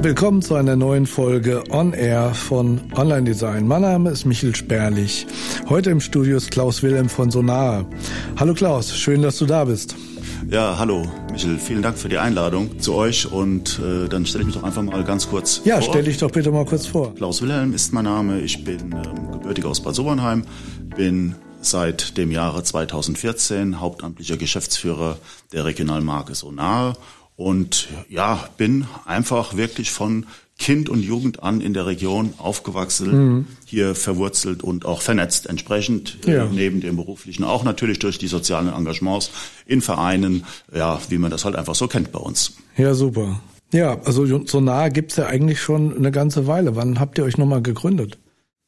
Willkommen 0.00 0.42
zu 0.42 0.54
einer 0.54 0.76
neuen 0.76 1.06
Folge 1.06 1.64
On 1.70 1.92
Air 1.92 2.32
von 2.32 2.80
Online 2.94 3.24
Design. 3.24 3.66
Mein 3.66 3.82
Name 3.82 4.10
ist 4.10 4.26
Michel 4.26 4.54
Sperlich. 4.54 5.26
Heute 5.68 5.90
im 5.90 6.00
Studio 6.00 6.36
ist 6.36 6.52
Klaus 6.52 6.84
Wilhelm 6.84 7.08
von 7.08 7.32
Sonar. 7.32 7.84
Hallo 8.36 8.54
Klaus, 8.54 8.96
schön, 8.96 9.22
dass 9.22 9.38
du 9.38 9.46
da 9.46 9.64
bist. 9.64 9.96
Ja, 10.48 10.78
hallo 10.78 11.04
Michel, 11.32 11.58
vielen 11.58 11.82
Dank 11.82 11.98
für 11.98 12.08
die 12.08 12.18
Einladung 12.18 12.78
zu 12.78 12.94
euch 12.94 13.30
und 13.30 13.80
äh, 13.80 14.08
dann 14.08 14.24
stelle 14.24 14.42
ich 14.42 14.46
mich 14.46 14.54
doch 14.54 14.62
einfach 14.62 14.82
mal 14.82 15.02
ganz 15.02 15.28
kurz 15.28 15.62
ja, 15.64 15.74
vor. 15.74 15.82
Ja, 15.82 15.90
stell 15.90 16.04
dich 16.04 16.18
doch 16.18 16.30
bitte 16.30 16.52
mal 16.52 16.64
kurz 16.64 16.86
vor. 16.86 17.14
Klaus 17.16 17.42
Wilhelm 17.42 17.74
ist 17.74 17.92
mein 17.92 18.04
Name, 18.04 18.38
ich 18.40 18.62
bin 18.62 18.92
ähm, 18.92 19.32
gebürtig 19.32 19.64
aus 19.64 19.82
Bad 19.82 19.96
Sobernheim, 19.96 20.44
bin 20.96 21.34
seit 21.60 22.16
dem 22.16 22.30
Jahre 22.30 22.62
2014 22.62 23.80
hauptamtlicher 23.80 24.36
Geschäftsführer 24.36 25.18
der 25.52 25.64
Regionalmarke 25.64 26.36
Sonar 26.36 26.96
und 27.38 27.86
ja, 28.08 28.48
bin 28.56 28.88
einfach 29.06 29.56
wirklich 29.56 29.92
von 29.92 30.26
Kind 30.58 30.88
und 30.88 31.02
Jugend 31.04 31.40
an 31.40 31.60
in 31.60 31.72
der 31.72 31.86
Region 31.86 32.34
aufgewachsen, 32.36 33.10
mhm. 33.12 33.46
hier 33.64 33.94
verwurzelt 33.94 34.64
und 34.64 34.84
auch 34.84 35.02
vernetzt. 35.02 35.46
Entsprechend 35.46 36.26
äh, 36.26 36.34
ja. 36.34 36.46
äh, 36.46 36.48
neben 36.50 36.80
dem 36.80 36.96
beruflichen 36.96 37.44
auch 37.44 37.62
natürlich 37.62 38.00
durch 38.00 38.18
die 38.18 38.26
sozialen 38.26 38.68
Engagements 38.68 39.30
in 39.66 39.82
Vereinen, 39.82 40.44
ja, 40.74 41.00
wie 41.10 41.18
man 41.18 41.30
das 41.30 41.44
halt 41.44 41.54
einfach 41.54 41.76
so 41.76 41.86
kennt 41.86 42.10
bei 42.10 42.18
uns. 42.18 42.54
Ja, 42.76 42.92
super. 42.94 43.40
Ja, 43.72 44.00
also 44.00 44.44
so 44.44 44.60
nahe 44.60 44.90
gibt's 44.90 45.14
ja 45.14 45.26
eigentlich 45.26 45.60
schon 45.60 45.96
eine 45.96 46.10
ganze 46.10 46.48
Weile. 46.48 46.74
Wann 46.74 46.98
habt 46.98 47.18
ihr 47.18 47.24
euch 47.24 47.38
nochmal 47.38 47.62
gegründet? 47.62 48.18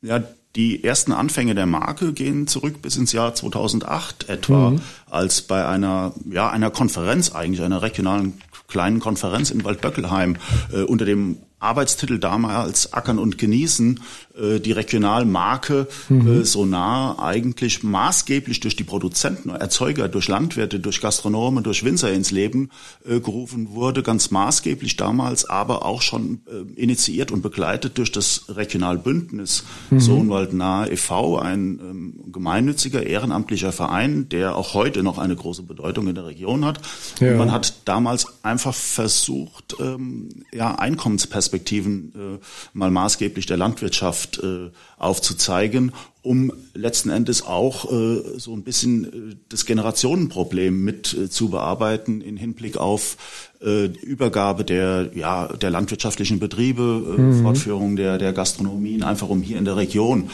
Ja, 0.01 0.23
die 0.57 0.83
ersten 0.83 1.13
Anfänge 1.13 1.55
der 1.55 1.67
Marke 1.67 2.13
gehen 2.13 2.49
zurück 2.49 2.83
bis 2.83 2.97
ins 2.97 3.13
Jahr 3.13 3.35
2008 3.35 4.29
etwa, 4.29 4.71
mhm. 4.71 4.81
als 5.09 5.43
bei 5.43 5.67
einer, 5.67 6.13
ja, 6.29 6.51
einer 6.51 6.71
Konferenz 6.71 7.33
eigentlich, 7.33 7.63
einer 7.63 7.83
regionalen 7.83 8.41
kleinen 8.71 9.01
Konferenz 9.01 9.51
in 9.51 9.65
Waldböckelheim 9.65 10.37
äh, 10.73 10.83
unter 10.83 11.05
dem 11.05 11.39
Arbeitstitel 11.59 12.19
damals 12.19 12.95
Ackern 12.95 13.19
und 13.19 13.37
Genießen, 13.37 14.01
äh, 14.41 14.61
die 14.61 14.73
Regionalmarke 14.73 15.87
mhm. 16.09 16.41
äh, 16.41 16.45
Sonar 16.45 17.23
eigentlich 17.23 17.83
maßgeblich 17.83 18.61
durch 18.61 18.77
die 18.77 18.85
Produzenten, 18.85 19.51
Erzeuger, 19.51 20.09
durch 20.09 20.29
Landwirte, 20.29 20.81
durch 20.81 21.01
Gastronomen, 21.01 21.65
durch 21.65 21.85
Winzer 21.85 22.13
ins 22.13 22.31
Leben 22.31 22.71
äh, 23.07 23.21
gerufen 23.21 23.71
wurde, 23.71 24.03
ganz 24.03 24.31
maßgeblich 24.31 24.97
damals, 24.97 25.45
aber 25.45 25.85
auch 25.85 26.03
schon 26.03 26.41
äh, 26.47 26.81
initiiert 26.81 27.31
und 27.31 27.43
begleitet 27.43 27.99
durch 27.99 28.13
das 28.13 28.45
Regionalbündnis 28.49 29.65
mhm. 29.91 30.01
Sohnwald 30.01 30.53
nahe 30.53 30.91
e.V., 30.91 31.39
ein 31.39 31.81
ähm, 31.81 32.33
gemeinnütziger, 32.33 33.07
ehrenamtlicher 33.07 33.73
Verein, 33.73 34.29
der 34.29 34.57
auch 34.57 34.75
heute 34.75 35.03
noch 35.03 35.19
eine 35.19 35.37
große 35.37 35.63
Bedeutung 35.63 36.09
in 36.09 36.15
der 36.15 36.27
Region 36.27 36.65
hat. 36.65 36.81
Ja. 37.21 37.37
man 37.37 37.53
hat 37.53 37.75
damals 37.85 38.27
einfach 38.43 38.75
versucht, 38.75 39.77
ähm, 39.81 40.29
ja, 40.53 40.75
Einkommensperspektiven 40.75 41.61
Perspektiven 41.61 42.13
äh, 42.15 42.39
mal 42.73 42.91
maßgeblich 42.91 43.47
der 43.47 43.57
Landwirtschaft 43.57 44.30
äh, 44.39 44.71
aufzuzeigen, 44.99 45.93
um 46.23 46.53
letzten 46.75 47.11
Endes 47.11 47.43
auch 47.43 47.91
äh, 47.91 48.39
so 48.39 48.55
ein 48.55 48.63
bisschen 48.63 49.05
äh, 49.05 49.37
das 49.49 49.67
Generationenproblem 49.67 50.85
mit 50.85 51.15
äh, 51.15 51.29
zu 51.29 51.49
bearbeiten 51.49 52.21
in 52.21 52.37
Hinblick 52.37 52.77
auf 52.77 53.17
äh, 53.63 53.87
Übergabe 53.87 54.65
der 54.65 55.11
ja 55.15 55.49
der 55.49 55.71
landwirtschaftlichen 55.71 56.39
Betriebe, 56.39 57.17
äh, 57.19 57.21
mhm. 57.21 57.43
Fortführung 57.43 57.97
der 57.97 58.19
der 58.19 58.33
Gastronomien, 58.33 59.03
einfach 59.03 59.29
um 59.29 59.43
hier 59.43 59.59
in 59.59 59.65
der 59.65 59.77
Region 59.77 60.31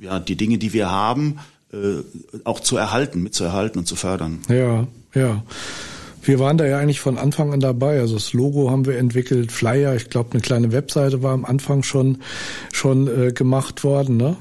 ja 0.00 0.18
die 0.18 0.36
Dinge, 0.36 0.58
die 0.58 0.72
wir 0.72 0.90
haben, 0.90 1.38
äh, 1.72 2.02
auch 2.44 2.60
zu 2.60 2.76
erhalten, 2.76 3.22
mitzuerhalten 3.22 3.78
und 3.78 3.86
zu 3.86 3.96
fördern. 3.96 4.40
Ja, 4.48 4.86
ja. 5.14 5.42
Wir 6.22 6.38
waren 6.38 6.58
da 6.58 6.66
ja 6.66 6.78
eigentlich 6.78 7.00
von 7.00 7.18
Anfang 7.18 7.52
an 7.52 7.60
dabei. 7.60 8.00
Also 8.00 8.14
das 8.14 8.32
Logo 8.32 8.70
haben 8.70 8.86
wir 8.86 8.98
entwickelt, 8.98 9.52
Flyer, 9.52 9.94
ich 9.96 10.10
glaube 10.10 10.32
eine 10.32 10.40
kleine 10.40 10.72
Webseite 10.72 11.22
war 11.22 11.32
am 11.32 11.44
Anfang 11.44 11.82
schon 11.82 12.18
schon 12.72 13.08
äh, 13.08 13.32
gemacht 13.32 13.84
worden, 13.84 14.16
ne? 14.16 14.36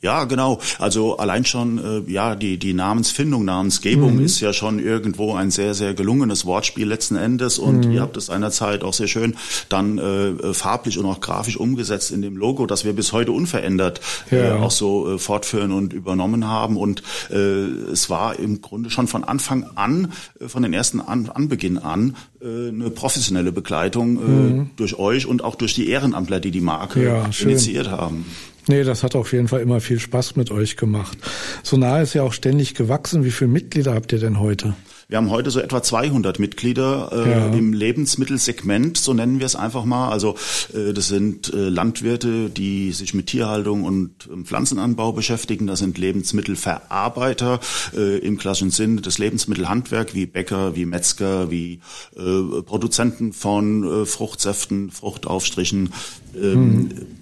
Ja, 0.00 0.24
genau. 0.24 0.60
Also 0.78 1.16
allein 1.16 1.44
schon, 1.44 2.06
äh, 2.06 2.10
ja, 2.10 2.36
die, 2.36 2.56
die 2.56 2.72
Namensfindung, 2.72 3.44
Namensgebung 3.44 4.16
mhm. 4.16 4.24
ist 4.24 4.38
ja 4.38 4.52
schon 4.52 4.78
irgendwo 4.78 5.34
ein 5.34 5.50
sehr, 5.50 5.74
sehr 5.74 5.92
gelungenes 5.92 6.46
Wortspiel 6.46 6.86
letzten 6.86 7.16
Endes 7.16 7.58
und 7.58 7.86
mhm. 7.86 7.92
ihr 7.92 8.00
habt 8.02 8.16
es 8.16 8.26
seinerzeit 8.26 8.84
auch 8.84 8.94
sehr 8.94 9.08
schön 9.08 9.36
dann 9.68 9.98
äh, 9.98 10.54
farblich 10.54 10.98
und 10.98 11.06
auch 11.06 11.20
grafisch 11.20 11.56
umgesetzt 11.56 12.12
in 12.12 12.22
dem 12.22 12.36
Logo, 12.36 12.66
das 12.66 12.84
wir 12.84 12.92
bis 12.92 13.12
heute 13.12 13.32
unverändert 13.32 14.00
äh, 14.30 14.36
ja. 14.36 14.56
äh, 14.56 14.60
auch 14.60 14.70
so 14.70 15.14
äh, 15.14 15.18
fortführen 15.18 15.72
und 15.72 15.92
übernommen 15.92 16.46
haben 16.46 16.76
und 16.76 17.02
äh, 17.30 17.34
es 17.34 18.08
war 18.08 18.38
im 18.38 18.62
Grunde 18.62 18.90
schon 18.90 19.08
von 19.08 19.24
Anfang 19.24 19.66
an, 19.74 20.12
äh, 20.40 20.46
von 20.46 20.62
den 20.62 20.74
ersten 20.74 21.00
an, 21.00 21.28
Anbeginn 21.28 21.76
an, 21.76 22.14
äh, 22.40 22.68
eine 22.68 22.90
professionelle 22.90 23.50
Begleitung 23.50 24.16
äh, 24.16 24.20
mhm. 24.20 24.70
durch 24.76 24.96
euch 24.96 25.26
und 25.26 25.42
auch 25.42 25.56
durch 25.56 25.74
die 25.74 25.88
Ehrenamtler, 25.88 26.38
die 26.38 26.52
die 26.52 26.60
Marke 26.60 27.04
ja, 27.04 27.30
initiiert 27.40 27.90
haben. 27.90 28.24
Nee, 28.68 28.84
das 28.84 29.02
hat 29.02 29.16
auf 29.16 29.32
jeden 29.32 29.48
Fall 29.48 29.60
immer 29.60 29.80
viel 29.80 29.98
Spaß 29.98 30.36
mit 30.36 30.50
euch 30.50 30.76
gemacht. 30.76 31.16
So 31.62 31.76
nahe 31.76 32.02
ist 32.02 32.14
ja 32.14 32.22
auch 32.22 32.32
ständig 32.32 32.74
gewachsen. 32.74 33.24
Wie 33.24 33.30
viele 33.30 33.48
Mitglieder 33.48 33.94
habt 33.94 34.12
ihr 34.12 34.18
denn 34.18 34.38
heute? 34.38 34.74
Wir 35.10 35.16
haben 35.16 35.30
heute 35.30 35.50
so 35.50 35.60
etwa 35.60 35.82
200 35.82 36.38
Mitglieder 36.38 37.10
äh, 37.10 37.30
ja. 37.30 37.46
im 37.46 37.72
Lebensmittelsegment, 37.72 38.98
so 38.98 39.14
nennen 39.14 39.38
wir 39.38 39.46
es 39.46 39.56
einfach 39.56 39.86
mal. 39.86 40.10
Also 40.10 40.34
äh, 40.74 40.92
das 40.92 41.08
sind 41.08 41.50
äh, 41.50 41.70
Landwirte, 41.70 42.50
die 42.50 42.92
sich 42.92 43.14
mit 43.14 43.28
Tierhaltung 43.28 43.84
und 43.84 44.28
ähm, 44.30 44.44
Pflanzenanbau 44.44 45.12
beschäftigen. 45.12 45.66
Das 45.66 45.78
sind 45.78 45.96
Lebensmittelverarbeiter 45.96 47.58
äh, 47.96 48.18
im 48.18 48.36
klassischen 48.36 48.70
Sinn, 48.70 49.00
das 49.00 49.16
Lebensmittelhandwerk 49.16 50.14
wie 50.14 50.26
Bäcker, 50.26 50.76
wie 50.76 50.84
Metzger, 50.84 51.50
wie 51.50 51.80
äh, 52.14 52.60
Produzenten 52.60 53.32
von 53.32 54.02
äh, 54.02 54.04
Fruchtsäften, 54.04 54.90
Fruchtaufstrichen. 54.90 55.94
Ähm, 56.36 56.90
hm 56.92 57.17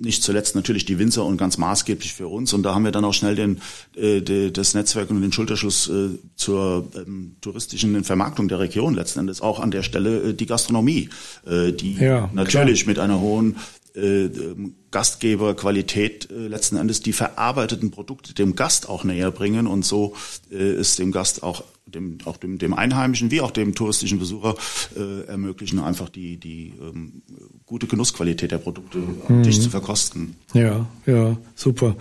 nicht 0.00 0.22
zuletzt 0.22 0.54
natürlich 0.54 0.84
die 0.84 0.98
Winzer 0.98 1.24
und 1.24 1.36
ganz 1.36 1.58
maßgeblich 1.58 2.14
für 2.14 2.28
uns. 2.28 2.52
Und 2.52 2.62
da 2.62 2.74
haben 2.74 2.84
wir 2.84 2.92
dann 2.92 3.04
auch 3.04 3.12
schnell 3.12 3.36
den, 3.36 3.60
äh, 3.94 4.20
de, 4.20 4.50
das 4.50 4.74
Netzwerk 4.74 5.10
und 5.10 5.20
den 5.20 5.32
Schulterschluss 5.32 5.88
äh, 5.88 6.18
zur 6.36 6.88
ähm, 6.96 7.36
touristischen 7.40 8.02
Vermarktung 8.04 8.48
der 8.48 8.58
Region 8.58 8.94
letzten 8.94 9.20
Endes 9.20 9.40
auch 9.40 9.60
an 9.60 9.70
der 9.70 9.82
Stelle 9.82 10.30
äh, 10.30 10.34
die 10.34 10.46
Gastronomie, 10.46 11.10
äh, 11.46 11.72
die 11.72 11.94
ja, 11.94 12.30
natürlich 12.32 12.82
klar. 12.82 12.90
mit 12.90 12.98
einer 12.98 13.20
hohen 13.20 13.56
äh, 13.94 14.24
ähm, 14.24 14.74
Gastgeberqualität 14.90 16.30
äh, 16.30 16.48
letzten 16.48 16.76
Endes 16.76 17.00
die 17.00 17.12
verarbeiteten 17.12 17.90
Produkte 17.90 18.34
dem 18.34 18.56
Gast 18.56 18.88
auch 18.88 19.04
näher 19.04 19.30
bringen 19.30 19.66
und 19.66 19.84
so 19.84 20.14
äh, 20.50 20.74
ist 20.74 20.98
dem 20.98 21.12
Gast 21.12 21.42
auch 21.42 21.64
dem, 21.90 22.18
auch 22.24 22.36
dem, 22.36 22.58
dem 22.58 22.74
Einheimischen 22.74 23.30
wie 23.30 23.40
auch 23.40 23.50
dem 23.50 23.74
touristischen 23.74 24.18
Besucher 24.18 24.54
äh, 24.96 25.26
ermöglichen, 25.26 25.80
einfach 25.80 26.08
die, 26.08 26.36
die 26.36 26.74
ähm, 26.80 27.22
gute 27.66 27.86
Genussqualität 27.86 28.50
der 28.50 28.58
Produkte 28.58 28.98
mhm. 28.98 29.42
Tisch 29.42 29.60
zu 29.60 29.70
verkosten. 29.70 30.36
Ja, 30.54 30.86
ja, 31.06 31.36
super. 31.54 31.96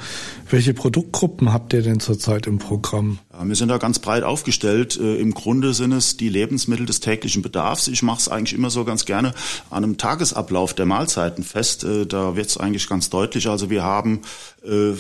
Welche 0.50 0.74
Produktgruppen 0.74 1.54
habt 1.54 1.74
ihr 1.74 1.82
denn 1.82 2.00
zurzeit 2.00 2.48
im 2.48 2.60
Programm? 2.60 3.20
Ja, 3.32 3.48
wir 3.48 3.56
sind 3.56 3.70
da 3.70 3.78
ganz 3.78 4.00
breit 4.00 4.24
aufgestellt. 4.24 4.98
Äh, 5.00 5.18
Im 5.18 5.34
Grunde 5.34 5.74
sind 5.74 5.92
es 5.92 6.18
die 6.18 6.30
Lebensmittel 6.30 6.86
des 6.86 7.00
täglichen 7.00 7.42
Bedarfs. 7.42 7.88
Ich 7.88 8.04
mache 8.04 8.20
es 8.20 8.30
eigentlich 8.30 8.54
immer 8.58 8.70
so 8.70 8.86
ganz 8.86 9.06
gerne 9.06 9.34
an 9.70 9.84
einem 9.84 9.98
Tagesablauf 9.98 10.74
der 10.74 10.86
Mahlzeiten 10.86 11.44
fest. 11.44 11.84
Äh, 11.84 12.06
da 12.06 12.36
wird 12.36 12.48
es 12.48 12.58
eigentlich 12.58 12.79
ganz 12.88 13.10
deutlich. 13.10 13.50
Also 13.50 13.70
wir 13.70 13.84
haben 13.84 14.22
äh, 14.64 14.94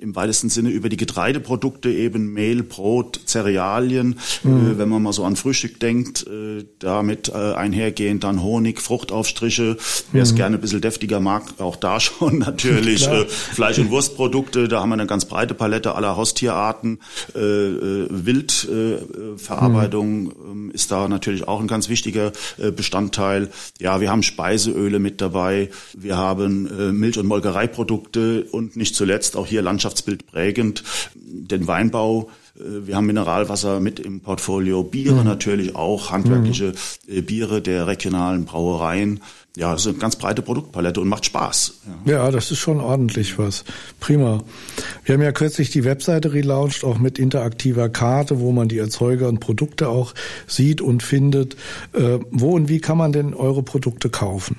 im 0.00 0.16
weitesten 0.16 0.48
Sinne 0.48 0.70
über 0.70 0.88
die 0.88 0.96
Getreideprodukte 0.96 1.90
eben 1.90 2.32
Mehl, 2.32 2.62
Brot, 2.62 3.20
Cerealien, 3.26 4.18
mhm. 4.42 4.72
äh, 4.72 4.78
wenn 4.78 4.88
man 4.88 5.02
mal 5.02 5.12
so 5.12 5.24
an 5.24 5.36
Frühstück 5.36 5.78
denkt, 5.80 6.26
äh, 6.26 6.64
damit 6.78 7.28
äh, 7.28 7.52
einhergehend 7.54 8.24
dann 8.24 8.42
Honig, 8.42 8.80
Fruchtaufstriche, 8.80 9.76
wer 10.12 10.22
es 10.22 10.32
mhm. 10.32 10.36
gerne 10.36 10.56
ein 10.56 10.60
bisschen 10.60 10.80
deftiger 10.80 11.20
mag, 11.20 11.44
auch 11.58 11.76
da 11.76 12.00
schon 12.06 12.38
natürlich 12.38 13.06
äh, 13.08 13.26
Fleisch- 13.26 13.78
und 13.78 13.90
Wurstprodukte, 13.90 14.68
da 14.68 14.80
haben 14.80 14.88
wir 14.90 14.94
eine 14.94 15.06
ganz 15.06 15.24
breite 15.24 15.54
Palette 15.54 15.94
aller 15.94 16.16
Haustierarten, 16.16 16.98
äh, 17.34 17.38
Wildverarbeitung 17.38 20.24
mhm. 20.24 20.70
ist 20.70 20.90
da 20.90 21.08
natürlich 21.08 21.48
auch 21.48 21.60
ein 21.60 21.68
ganz 21.68 21.88
wichtiger 21.88 22.32
Bestandteil. 22.74 23.50
Ja, 23.78 24.00
wir 24.00 24.10
haben 24.10 24.22
Speiseöle 24.22 24.98
mit 24.98 25.20
dabei, 25.20 25.68
wir 25.94 26.16
haben 26.16 26.66
äh, 26.66 26.92
Milch- 26.92 27.15
und 27.16 27.26
Molkereiprodukte 27.26 28.46
und 28.50 28.76
nicht 28.76 28.94
zuletzt 28.94 29.36
auch 29.36 29.46
hier 29.46 29.62
Landschaftsbild 29.62 30.26
prägend 30.26 30.82
den 31.14 31.66
Weinbau. 31.66 32.30
Äh, 32.58 32.86
wir 32.86 32.96
haben 32.96 33.06
Mineralwasser 33.06 33.80
mit 33.80 34.00
im 34.00 34.20
Portfolio, 34.20 34.82
Biere 34.82 35.16
mhm. 35.16 35.24
natürlich 35.24 35.74
auch, 35.74 36.10
handwerkliche 36.10 36.72
mhm. 37.06 37.24
Biere 37.24 37.62
der 37.62 37.86
regionalen 37.86 38.44
Brauereien. 38.44 39.20
Ja, 39.56 39.72
das 39.72 39.82
ist 39.82 39.88
eine 39.88 39.98
ganz 39.98 40.16
breite 40.16 40.42
Produktpalette 40.42 41.00
und 41.00 41.08
macht 41.08 41.24
Spaß. 41.24 41.80
Ja. 42.04 42.12
ja, 42.12 42.30
das 42.30 42.50
ist 42.50 42.58
schon 42.58 42.78
ordentlich 42.78 43.38
was. 43.38 43.64
Prima. 44.00 44.44
Wir 45.04 45.14
haben 45.14 45.22
ja 45.22 45.32
kürzlich 45.32 45.70
die 45.70 45.84
Webseite 45.84 46.34
relaunched, 46.34 46.84
auch 46.84 46.98
mit 46.98 47.18
interaktiver 47.18 47.88
Karte, 47.88 48.38
wo 48.38 48.52
man 48.52 48.68
die 48.68 48.76
Erzeuger 48.76 49.28
und 49.28 49.40
Produkte 49.40 49.88
auch 49.88 50.12
sieht 50.46 50.82
und 50.82 51.02
findet. 51.02 51.56
Äh, 51.94 52.18
wo 52.30 52.50
und 52.50 52.68
wie 52.68 52.80
kann 52.80 52.98
man 52.98 53.12
denn 53.12 53.32
eure 53.32 53.62
Produkte 53.62 54.10
kaufen? 54.10 54.56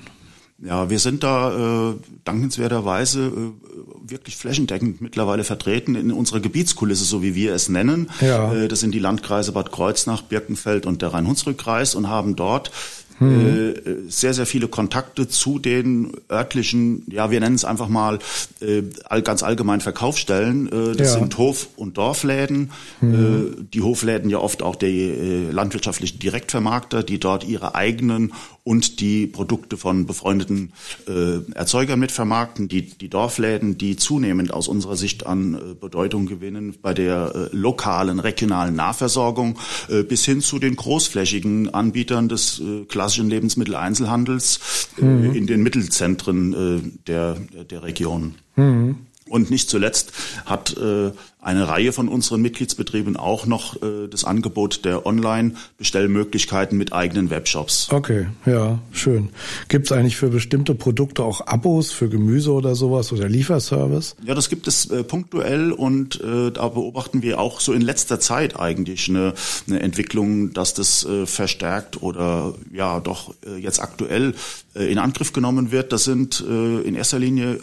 Ja, 0.60 0.90
wir 0.90 0.98
sind 0.98 1.22
da 1.22 1.90
äh, 1.90 1.94
dankenswerterweise 2.24 3.26
äh, 3.26 4.10
wirklich 4.10 4.36
flächendeckend 4.36 5.00
mittlerweile 5.00 5.44
vertreten 5.44 5.94
in 5.94 6.10
unserer 6.10 6.40
Gebietskulisse, 6.40 7.04
so 7.04 7.22
wie 7.22 7.36
wir 7.36 7.54
es 7.54 7.68
nennen. 7.68 8.10
Ja. 8.20 8.52
Äh, 8.52 8.66
das 8.66 8.80
sind 8.80 8.92
die 8.92 8.98
Landkreise 8.98 9.52
Bad 9.52 9.70
Kreuznach, 9.70 10.22
Birkenfeld 10.22 10.84
und 10.84 11.00
der 11.00 11.14
Rhein-Hunsrück-Kreis 11.14 11.94
und 11.94 12.08
haben 12.08 12.34
dort 12.34 12.72
mhm. 13.20 13.74
sehr, 14.08 14.34
sehr 14.34 14.46
viele 14.46 14.68
Kontakte 14.68 15.28
zu 15.28 15.58
den 15.58 16.12
örtlichen, 16.30 17.04
ja, 17.08 17.30
wir 17.30 17.40
nennen 17.40 17.54
es 17.54 17.64
einfach 17.64 17.88
mal 17.88 18.18
äh, 18.60 18.82
ganz 19.22 19.42
allgemein 19.42 19.80
Verkaufsstellen. 19.80 20.66
Äh, 20.66 20.96
das 20.96 21.14
ja. 21.14 21.18
sind 21.18 21.38
Hof- 21.38 21.68
und 21.76 21.98
Dorfläden. 21.98 22.70
Mhm. 23.00 23.14
Äh, 23.60 23.64
die 23.72 23.82
Hofläden 23.82 24.30
ja 24.30 24.38
oft 24.38 24.62
auch 24.62 24.76
die 24.76 25.08
äh, 25.08 25.50
landwirtschaftlichen 25.50 26.18
Direktvermarkter, 26.18 27.02
die 27.02 27.18
dort 27.18 27.44
ihre 27.44 27.74
eigenen 27.74 28.32
und 28.68 29.00
die 29.00 29.26
Produkte 29.26 29.78
von 29.78 30.04
befreundeten 30.04 30.74
äh, 31.08 31.38
Erzeugern 31.54 31.98
mitvermarkten, 31.98 32.68
die, 32.68 32.82
die 32.82 33.08
Dorfläden, 33.08 33.78
die 33.78 33.96
zunehmend 33.96 34.52
aus 34.52 34.68
unserer 34.68 34.94
Sicht 34.94 35.26
an 35.26 35.54
äh, 35.54 35.58
Bedeutung 35.74 36.26
gewinnen 36.26 36.74
bei 36.82 36.92
der 36.92 37.32
äh, 37.34 37.56
lokalen, 37.56 38.20
regionalen 38.20 38.76
Nahversorgung 38.76 39.58
äh, 39.88 40.02
bis 40.02 40.26
hin 40.26 40.42
zu 40.42 40.58
den 40.58 40.76
großflächigen 40.76 41.72
Anbietern 41.72 42.28
des 42.28 42.60
äh, 42.60 42.84
klassischen 42.84 43.30
Lebensmitteleinzelhandels 43.30 44.60
äh, 44.98 45.04
mhm. 45.04 45.34
in 45.34 45.46
den 45.46 45.62
Mittelzentren 45.62 46.52
äh, 46.52 47.00
der, 47.06 47.36
der 47.70 47.82
Region. 47.82 48.34
Mhm. 48.56 48.96
Und 49.28 49.50
nicht 49.50 49.70
zuletzt 49.70 50.12
hat 50.46 50.76
äh, 50.76 51.10
eine 51.40 51.68
Reihe 51.68 51.92
von 51.92 52.08
unseren 52.08 52.42
Mitgliedsbetrieben 52.42 53.16
auch 53.16 53.46
noch 53.46 53.80
äh, 53.80 54.08
das 54.10 54.24
Angebot 54.24 54.84
der 54.84 55.06
Online-Bestellmöglichkeiten 55.06 56.76
mit 56.76 56.92
eigenen 56.92 57.30
Webshops. 57.30 57.88
Okay, 57.90 58.26
ja, 58.44 58.80
schön. 58.90 59.30
Gibt 59.68 59.86
es 59.86 59.92
eigentlich 59.92 60.16
für 60.16 60.30
bestimmte 60.30 60.74
Produkte 60.74 61.22
auch 61.22 61.46
Abos 61.46 61.92
für 61.92 62.08
Gemüse 62.08 62.52
oder 62.52 62.74
sowas 62.74 63.12
oder 63.12 63.28
Lieferservice? 63.28 64.16
Ja, 64.24 64.34
das 64.34 64.48
gibt 64.48 64.66
es 64.66 64.90
äh, 64.90 65.04
punktuell 65.04 65.70
und 65.70 66.20
äh, 66.20 66.50
da 66.50 66.68
beobachten 66.68 67.22
wir 67.22 67.38
auch 67.38 67.60
so 67.60 67.72
in 67.72 67.82
letzter 67.82 68.18
Zeit 68.18 68.58
eigentlich 68.58 69.08
eine, 69.08 69.32
eine 69.68 69.80
Entwicklung, 69.80 70.52
dass 70.52 70.74
das 70.74 71.04
äh, 71.04 71.24
verstärkt 71.24 72.02
oder 72.02 72.54
ja 72.72 72.98
doch 72.98 73.32
äh, 73.46 73.56
jetzt 73.56 73.80
aktuell 73.80 74.34
äh, 74.74 74.90
in 74.90 74.98
Angriff 74.98 75.32
genommen 75.32 75.70
wird. 75.70 75.92
Das 75.92 76.02
sind 76.02 76.44
äh, 76.46 76.80
in 76.80 76.96
erster 76.96 77.20
Linie 77.20 77.60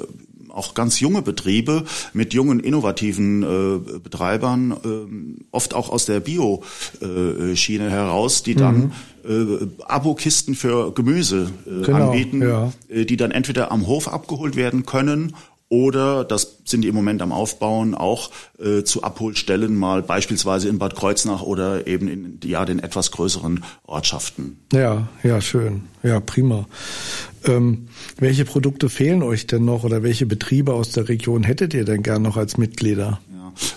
auch 0.56 0.74
ganz 0.74 1.00
junge 1.00 1.22
Betriebe 1.22 1.84
mit 2.14 2.34
jungen, 2.34 2.60
innovativen 2.60 3.44
äh, 3.44 4.00
Betreibern, 4.00 4.72
äh, 4.72 5.46
oft 5.52 5.74
auch 5.74 5.90
aus 5.90 6.06
der 6.06 6.22
Bio-Schiene 6.22 7.88
äh, 7.88 7.90
heraus, 7.90 8.44
die 8.44 8.56
dann 8.56 8.94
mhm. 9.26 9.68
äh, 9.80 9.84
Abokisten 9.86 10.56
für 10.56 10.94
Gemüse 10.94 11.52
äh, 11.66 11.86
genau, 11.86 12.08
anbieten, 12.08 12.42
ja. 12.42 12.72
äh, 12.90 13.06
die 13.06 13.18
dann 13.18 13.32
entweder 13.32 13.72
am 13.72 13.86
Hof 13.88 14.08
abgeholt 14.08 14.56
werden 14.56 14.86
können 14.86 15.36
oder, 15.70 16.24
das 16.24 16.60
sind 16.66 16.82
die 16.82 16.88
im 16.88 16.96
Moment 16.96 17.22
am 17.22 17.32
Aufbauen, 17.32 17.96
auch 17.96 18.30
äh, 18.60 18.84
zu 18.84 19.04
Abholstellen 19.04 19.76
mal 19.76 20.04
beispielsweise 20.04 20.70
in 20.70 20.78
Bad 20.78 20.96
Kreuznach 20.96 21.42
oder 21.42 21.88
eben 21.88 22.08
in 22.08 22.40
ja, 22.44 22.66
den 22.66 22.80
etwas 22.80 23.12
größeren 23.12 23.64
Ortschaften. 23.84 24.60
Ja, 24.72 25.08
ja, 25.24 25.42
schön. 25.42 25.84
Ja, 26.04 26.20
prima. 26.20 26.68
Ähm, 27.46 27.88
welche 28.18 28.46
Produkte 28.46 28.90
fehlen 28.90 29.24
euch 29.24 29.48
denn 29.48 29.66
noch 29.66 29.84
oder 29.84 30.04
welche 30.04 30.26
Betriebe 30.26 30.74
aus 30.74 30.92
der 30.92 31.10
Region 31.10 31.44
hättet 31.44 31.74
ihr 31.74 31.86
denn 31.86 32.04
gern 32.04 32.22
noch 32.22 32.38
als 32.38 32.58
Mitglieder? 32.58 33.20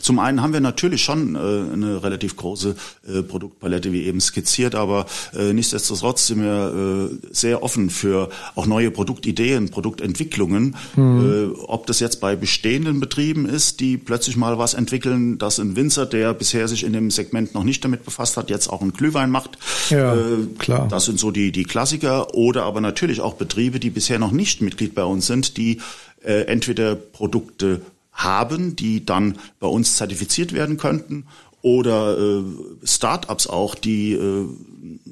Zum 0.00 0.18
einen 0.18 0.42
haben 0.42 0.52
wir 0.52 0.60
natürlich 0.60 1.02
schon 1.02 1.34
äh, 1.34 1.38
eine 1.38 2.02
relativ 2.02 2.36
große 2.36 2.76
äh, 3.06 3.22
Produktpalette, 3.22 3.92
wie 3.92 4.04
eben 4.04 4.20
skizziert, 4.20 4.74
aber 4.74 5.06
äh, 5.34 5.52
nichtsdestotrotz 5.52 6.26
sind 6.26 6.42
wir 6.42 7.10
äh, 7.12 7.16
sehr 7.30 7.62
offen 7.62 7.90
für 7.90 8.30
auch 8.54 8.66
neue 8.66 8.90
Produktideen, 8.90 9.68
Produktentwicklungen. 9.70 10.76
Mhm. 10.96 11.52
Äh, 11.54 11.60
ob 11.66 11.86
das 11.86 12.00
jetzt 12.00 12.20
bei 12.20 12.36
bestehenden 12.36 13.00
Betrieben 13.00 13.48
ist, 13.48 13.80
die 13.80 13.96
plötzlich 13.96 14.36
mal 14.36 14.58
was 14.58 14.74
entwickeln, 14.74 15.38
dass 15.38 15.58
ein 15.58 15.76
Winzer, 15.76 16.06
der 16.06 16.34
bisher 16.34 16.68
sich 16.68 16.84
in 16.84 16.92
dem 16.92 17.10
Segment 17.10 17.54
noch 17.54 17.64
nicht 17.64 17.84
damit 17.84 18.04
befasst 18.04 18.36
hat, 18.36 18.50
jetzt 18.50 18.68
auch 18.68 18.80
einen 18.80 18.92
Glühwein 18.92 19.30
macht. 19.30 19.58
Ja, 19.90 20.14
äh, 20.14 20.46
klar. 20.58 20.88
Das 20.88 21.04
sind 21.04 21.18
so 21.18 21.30
die, 21.30 21.52
die 21.52 21.64
Klassiker. 21.64 22.34
Oder 22.34 22.64
aber 22.64 22.80
natürlich 22.80 23.20
auch 23.20 23.34
Betriebe, 23.34 23.80
die 23.80 23.90
bisher 23.90 24.18
noch 24.18 24.32
nicht 24.32 24.62
Mitglied 24.62 24.94
bei 24.94 25.04
uns 25.04 25.26
sind, 25.26 25.56
die 25.56 25.78
äh, 26.24 26.42
entweder 26.42 26.94
Produkte 26.94 27.80
haben, 28.18 28.76
die 28.76 29.06
dann 29.06 29.38
bei 29.60 29.68
uns 29.68 29.96
zertifiziert 29.96 30.52
werden 30.52 30.76
könnten 30.76 31.26
oder 31.62 32.18
äh, 32.18 32.42
Startups 32.84 33.46
auch, 33.46 33.74
die 33.74 34.12
äh, 34.12 34.46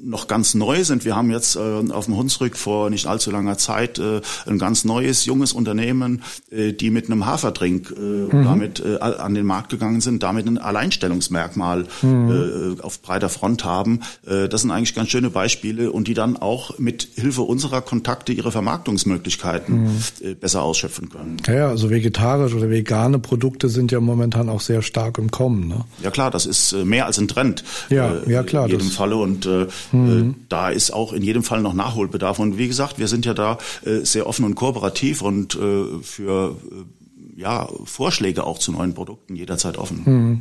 noch 0.07 0.27
ganz 0.27 0.53
neu 0.53 0.83
sind. 0.83 1.05
Wir 1.05 1.15
haben 1.15 1.29
jetzt 1.29 1.55
äh, 1.55 1.59
auf 1.59 2.05
dem 2.05 2.17
Hunsrück 2.17 2.57
vor 2.57 2.89
nicht 2.89 3.07
allzu 3.07 3.31
langer 3.31 3.57
Zeit 3.57 3.99
äh, 3.99 4.21
ein 4.45 4.57
ganz 4.57 4.85
neues, 4.85 5.25
junges 5.25 5.53
Unternehmen, 5.53 6.23
äh, 6.49 6.73
die 6.73 6.89
mit 6.89 7.05
einem 7.07 7.25
Haferdrink 7.25 7.93
äh, 7.95 7.99
mhm. 7.99 8.43
damit 8.43 8.83
äh, 8.83 8.97
an 8.99 9.33
den 9.33 9.45
Markt 9.45 9.69
gegangen 9.69 10.01
sind, 10.01 10.23
damit 10.23 10.47
ein 10.47 10.57
Alleinstellungsmerkmal 10.57 11.85
mhm. 12.01 12.77
äh, 12.79 12.81
auf 12.81 13.01
breiter 13.01 13.29
Front 13.29 13.65
haben. 13.65 14.01
Äh, 14.25 14.47
das 14.47 14.61
sind 14.61 14.71
eigentlich 14.71 14.95
ganz 14.95 15.09
schöne 15.09 15.29
Beispiele 15.29 15.91
und 15.91 16.07
die 16.07 16.13
dann 16.13 16.37
auch 16.37 16.79
mit 16.79 17.07
Hilfe 17.15 17.41
unserer 17.41 17.81
Kontakte 17.81 18.31
ihre 18.31 18.51
Vermarktungsmöglichkeiten 18.51 19.83
mhm. 19.83 20.01
äh, 20.21 20.33
besser 20.33 20.63
ausschöpfen 20.63 21.09
können. 21.09 21.37
Ja, 21.47 21.67
also 21.67 21.89
vegetarisch 21.89 22.53
oder 22.53 22.69
vegane 22.69 23.19
Produkte 23.19 23.69
sind 23.69 23.91
ja 23.91 23.99
momentan 23.99 24.49
auch 24.49 24.61
sehr 24.61 24.81
stark 24.81 25.17
im 25.17 25.31
Kommen. 25.31 25.67
Ne? 25.67 25.81
Ja 26.01 26.11
klar, 26.11 26.31
das 26.37 26.45
ist 26.45 26.73
äh, 26.73 26.85
mehr 26.85 27.07
als 27.07 27.17
ein 27.17 27.27
Trend. 27.27 27.63
Ja, 27.89 28.15
äh, 28.15 28.31
ja 28.31 28.43
klar. 28.43 28.65
In 28.65 28.71
jedem 28.71 28.89
Falle 28.89 29.15
und 29.15 29.45
äh, 29.45 29.67
mhm. 29.91 30.35
da 30.49 30.69
ist 30.69 30.91
auch 30.91 31.13
in 31.13 31.23
jedem 31.23 31.41
Fall 31.41 31.61
noch 31.61 31.73
Nachholbedarf. 31.73 32.37
Und 32.37 32.57
wie 32.57 32.67
gesagt, 32.67 32.99
wir 32.99 33.07
sind 33.07 33.25
ja 33.25 33.33
da 33.33 33.57
äh, 33.83 34.05
sehr 34.05 34.27
offen 34.27 34.45
und 34.45 34.55
kooperativ 34.55 35.23
und 35.23 35.55
äh, 35.55 35.85
für 36.03 36.55
äh, 36.71 37.41
ja, 37.41 37.67
Vorschläge 37.85 38.43
auch 38.43 38.59
zu 38.59 38.71
neuen 38.71 38.93
Produkten 38.93 39.35
jederzeit 39.35 39.77
offen. 39.77 40.01
Mhm. 40.05 40.39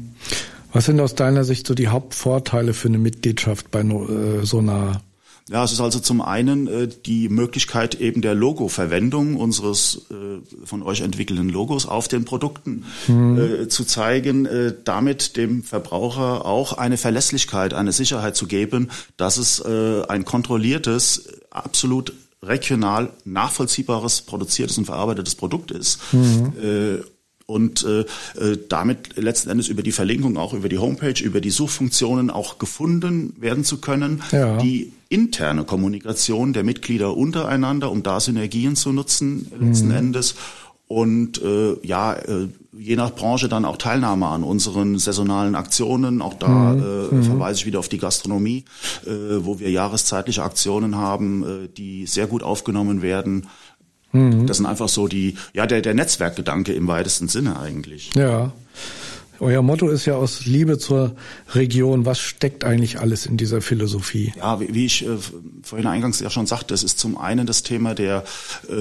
Was 0.72 0.84
sind 0.84 1.00
aus 1.00 1.14
deiner 1.14 1.44
Sicht 1.44 1.66
so 1.66 1.74
die 1.74 1.88
Hauptvorteile 1.88 2.74
für 2.74 2.88
eine 2.88 2.98
Mitgliedschaft 2.98 3.70
bei 3.70 3.80
äh, 3.80 4.44
so 4.44 4.58
einer 4.58 5.00
ja, 5.48 5.62
es 5.62 5.70
ist 5.72 5.80
also 5.80 6.00
zum 6.00 6.20
einen 6.20 6.66
äh, 6.66 6.88
die 6.88 7.28
Möglichkeit 7.28 8.00
eben 8.00 8.20
der 8.20 8.34
Logo-Verwendung 8.34 9.36
unseres 9.36 10.06
äh, 10.10 10.66
von 10.66 10.82
euch 10.82 11.02
entwickelten 11.02 11.48
Logos 11.48 11.86
auf 11.86 12.08
den 12.08 12.24
Produkten 12.24 12.84
mhm. 13.06 13.38
äh, 13.38 13.68
zu 13.68 13.84
zeigen, 13.84 14.46
äh, 14.46 14.74
damit 14.82 15.36
dem 15.36 15.62
Verbraucher 15.62 16.44
auch 16.44 16.72
eine 16.72 16.96
Verlässlichkeit, 16.96 17.74
eine 17.74 17.92
Sicherheit 17.92 18.34
zu 18.34 18.46
geben, 18.46 18.90
dass 19.16 19.36
es 19.36 19.60
äh, 19.60 20.02
ein 20.08 20.24
kontrolliertes, 20.24 21.28
absolut 21.50 22.12
regional 22.42 23.10
nachvollziehbares, 23.24 24.22
produziertes 24.22 24.78
und 24.78 24.86
verarbeitetes 24.86 25.36
Produkt 25.36 25.70
ist. 25.70 26.00
Mhm. 26.12 27.04
Und 27.46 27.84
äh, 27.84 28.00
äh, 28.40 28.58
damit 28.68 29.16
letzten 29.16 29.50
Endes 29.50 29.68
über 29.68 29.84
die 29.84 29.92
Verlinkung, 29.92 30.36
auch 30.36 30.52
über 30.52 30.68
die 30.68 30.78
Homepage, 30.78 31.22
über 31.22 31.40
die 31.40 31.50
Suchfunktionen 31.50 32.28
auch 32.28 32.58
gefunden 32.58 33.36
werden 33.38 33.62
zu 33.62 33.80
können, 33.80 34.22
ja. 34.32 34.58
die 34.58 34.92
interne 35.08 35.62
Kommunikation 35.62 36.52
der 36.52 36.64
Mitglieder 36.64 37.16
untereinander, 37.16 37.92
um 37.92 38.02
da 38.02 38.18
Synergien 38.18 38.74
zu 38.74 38.90
nutzen 38.90 39.52
letzten 39.60 39.88
mhm. 39.88 39.96
Endes 39.96 40.34
und 40.88 41.42
äh, 41.42 41.76
ja, 41.82 42.12
äh, 42.12 42.48
je 42.72 42.94
nach 42.94 43.12
Branche 43.14 43.48
dann 43.48 43.64
auch 43.64 43.76
Teilnahme 43.76 44.26
an 44.26 44.44
unseren 44.44 44.98
saisonalen 44.98 45.56
Aktionen. 45.56 46.22
Auch 46.22 46.34
da 46.34 46.48
mhm. 46.48 46.82
äh, 46.82 47.14
mhm. 47.14 47.22
verweise 47.24 47.58
ich 47.58 47.66
wieder 47.66 47.80
auf 47.80 47.88
die 47.88 47.98
Gastronomie, 47.98 48.64
äh, 49.04 49.10
wo 49.38 49.58
wir 49.58 49.70
jahreszeitliche 49.70 50.44
Aktionen 50.44 50.96
haben, 50.96 51.42
äh, 51.42 51.68
die 51.76 52.06
sehr 52.06 52.28
gut 52.28 52.44
aufgenommen 52.44 53.02
werden. 53.02 53.48
Mhm. 54.16 54.46
Das 54.46 54.56
sind 54.56 54.66
einfach 54.66 54.88
so 54.88 55.08
die, 55.08 55.36
ja, 55.52 55.66
der, 55.66 55.82
der 55.82 55.94
Netzwerkgedanke 55.94 56.72
im 56.72 56.88
weitesten 56.88 57.28
Sinne 57.28 57.58
eigentlich. 57.58 58.12
Ja. 58.14 58.52
Euer 59.38 59.62
Motto 59.62 59.88
ist 59.88 60.06
ja 60.06 60.14
aus 60.14 60.46
Liebe 60.46 60.78
zur 60.78 61.14
Region. 61.54 62.06
Was 62.06 62.18
steckt 62.18 62.64
eigentlich 62.64 63.00
alles 63.00 63.26
in 63.26 63.36
dieser 63.36 63.60
Philosophie? 63.60 64.32
Ja, 64.36 64.60
wie, 64.60 64.86
ich 64.86 65.06
äh, 65.06 65.16
vorhin 65.62 65.86
eingangs 65.86 66.20
ja 66.20 66.30
schon 66.30 66.46
sagte, 66.46 66.72
es 66.72 66.82
ist 66.82 66.98
zum 66.98 67.18
einen 67.18 67.46
das 67.46 67.62
Thema 67.62 67.94
der 67.94 68.24
äh, 68.68 68.72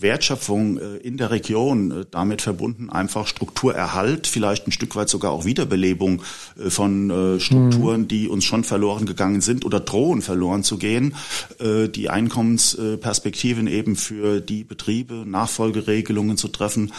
Wertschöpfung 0.00 0.78
äh, 0.78 0.96
in 0.98 1.16
der 1.16 1.30
Region, 1.30 2.06
damit 2.10 2.42
verbunden 2.42 2.90
einfach 2.90 3.26
Strukturerhalt, 3.26 4.26
vielleicht 4.26 4.68
ein 4.68 4.72
Stück 4.72 4.94
weit 4.94 5.08
sogar 5.08 5.32
auch 5.32 5.44
Wiederbelebung 5.44 6.22
von 6.68 7.38
Strukturen, 7.38 8.02
mhm. 8.02 8.08
die 8.08 8.28
uns 8.28 8.44
schon 8.44 8.64
verloren 8.64 9.06
gegangen 9.06 9.40
sind 9.40 9.64
oder 9.64 9.80
drohen 9.80 10.22
verloren 10.22 10.62
zu 10.62 10.78
gehen. 10.78 11.14
Die 11.60 12.10
Einkommensperspektiven 12.10 13.66
eben 13.66 13.96
für 13.96 14.40
die 14.40 14.64
Betriebe, 14.64 15.24
Nachfolgeregelungen 15.26 16.36
zu 16.36 16.48
treffen, 16.48 16.92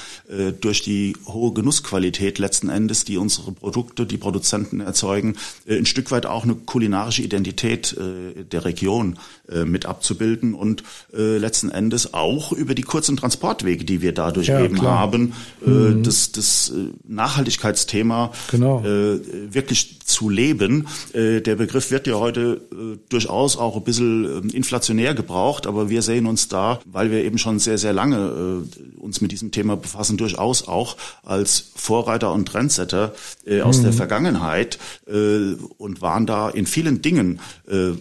durch 0.62 0.82
die 0.82 1.16
hohe 1.26 1.54
Genussqualität 1.54 2.40
letzten 2.40 2.70
Endes 2.70 3.05
die 3.06 3.18
unsere 3.18 3.52
Produkte, 3.52 4.06
die 4.06 4.18
Produzenten 4.18 4.82
erzeugen, 4.82 5.36
äh, 5.66 5.78
ein 5.78 5.86
Stück 5.86 6.12
weit 6.12 6.26
auch 6.26 6.44
eine 6.44 6.56
kulinarische 6.56 7.22
Identität 7.22 7.94
äh, 7.94 8.44
der 8.44 8.66
Region 8.66 9.18
äh, 9.50 9.66
mit 9.66 9.86
abzubilden 9.86 10.54
und 10.54 10.84
letzten 11.12 11.70
Endes 11.70 12.14
auch 12.14 12.52
über 12.52 12.76
die 12.76 12.82
kurzen 12.82 13.16
Transportwege, 13.16 13.86
die 13.86 14.02
wir 14.02 14.14
dadurch 14.14 14.48
ja, 14.48 14.64
eben 14.64 14.76
klar. 14.76 15.00
haben, 15.00 15.34
mhm. 15.66 16.04
das, 16.04 16.32
das 16.32 16.74
Nachhaltigkeitsthema 17.08 18.32
genau. 18.52 18.84
wirklich 18.84 20.00
zu 20.04 20.30
leben. 20.30 20.88
Der 21.14 21.56
Begriff 21.56 21.92
wird 21.92 22.08
ja 22.08 22.16
heute 22.16 22.62
durchaus 23.10 23.58
auch 23.58 23.78
ein 23.78 23.84
bisschen 23.84 24.50
inflationär 24.50 25.14
gebraucht, 25.14 25.68
aber 25.68 25.90
wir 25.90 26.02
sehen 26.02 26.26
uns 26.26 26.50
da, 26.50 26.80
weil 26.86 27.12
wir 27.12 27.24
eben 27.24 27.38
schon 27.38 27.60
sehr, 27.60 27.78
sehr 27.78 27.94
lange 27.94 28.64
uns 28.98 29.22
mit 29.22 29.32
diesem 29.32 29.52
Thema 29.52 29.78
befassen, 29.78 30.18
durchaus 30.18 30.68
auch 30.68 30.98
als 31.24 31.72
Vorreiter 31.76 32.34
und 32.34 32.48
Trendsetter 32.48 32.95
Mitarbeiter 32.96 33.14
äh, 33.46 33.62
aus 33.62 33.80
mhm. 33.80 33.84
der 33.84 33.94
Vergangenheit 33.94 34.80
äh, 35.08 35.56
und 35.78 36.02
waren 36.02 36.26
da 36.26 36.50
in 36.50 36.66
vielen 36.66 37.02
Dingen 37.02 37.40
äh, 37.70 37.92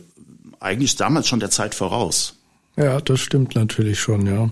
eigentlich 0.61 0.97
damals 0.97 1.29
schon 1.29 1.41
der 1.41 1.51
Zeit 1.51 1.75
voraus. 1.75 2.37
Ja, 2.77 3.01
das 3.01 3.21
stimmt 3.21 3.55
natürlich 3.55 4.01
schon, 4.01 4.27
ja. 4.27 4.51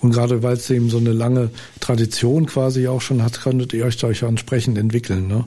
Und 0.00 0.12
gerade 0.12 0.42
weil 0.42 0.54
es 0.54 0.70
eben 0.70 0.88
so 0.88 0.96
eine 0.96 1.12
lange 1.12 1.50
Tradition 1.80 2.46
quasi 2.46 2.88
auch 2.88 3.02
schon 3.02 3.22
hat, 3.22 3.42
könntet 3.42 3.74
ihr 3.74 3.84
euch 3.84 3.98
da 3.98 4.06
euch 4.06 4.22
entsprechend 4.22 4.78
entwickeln. 4.78 5.26
Ne? 5.26 5.44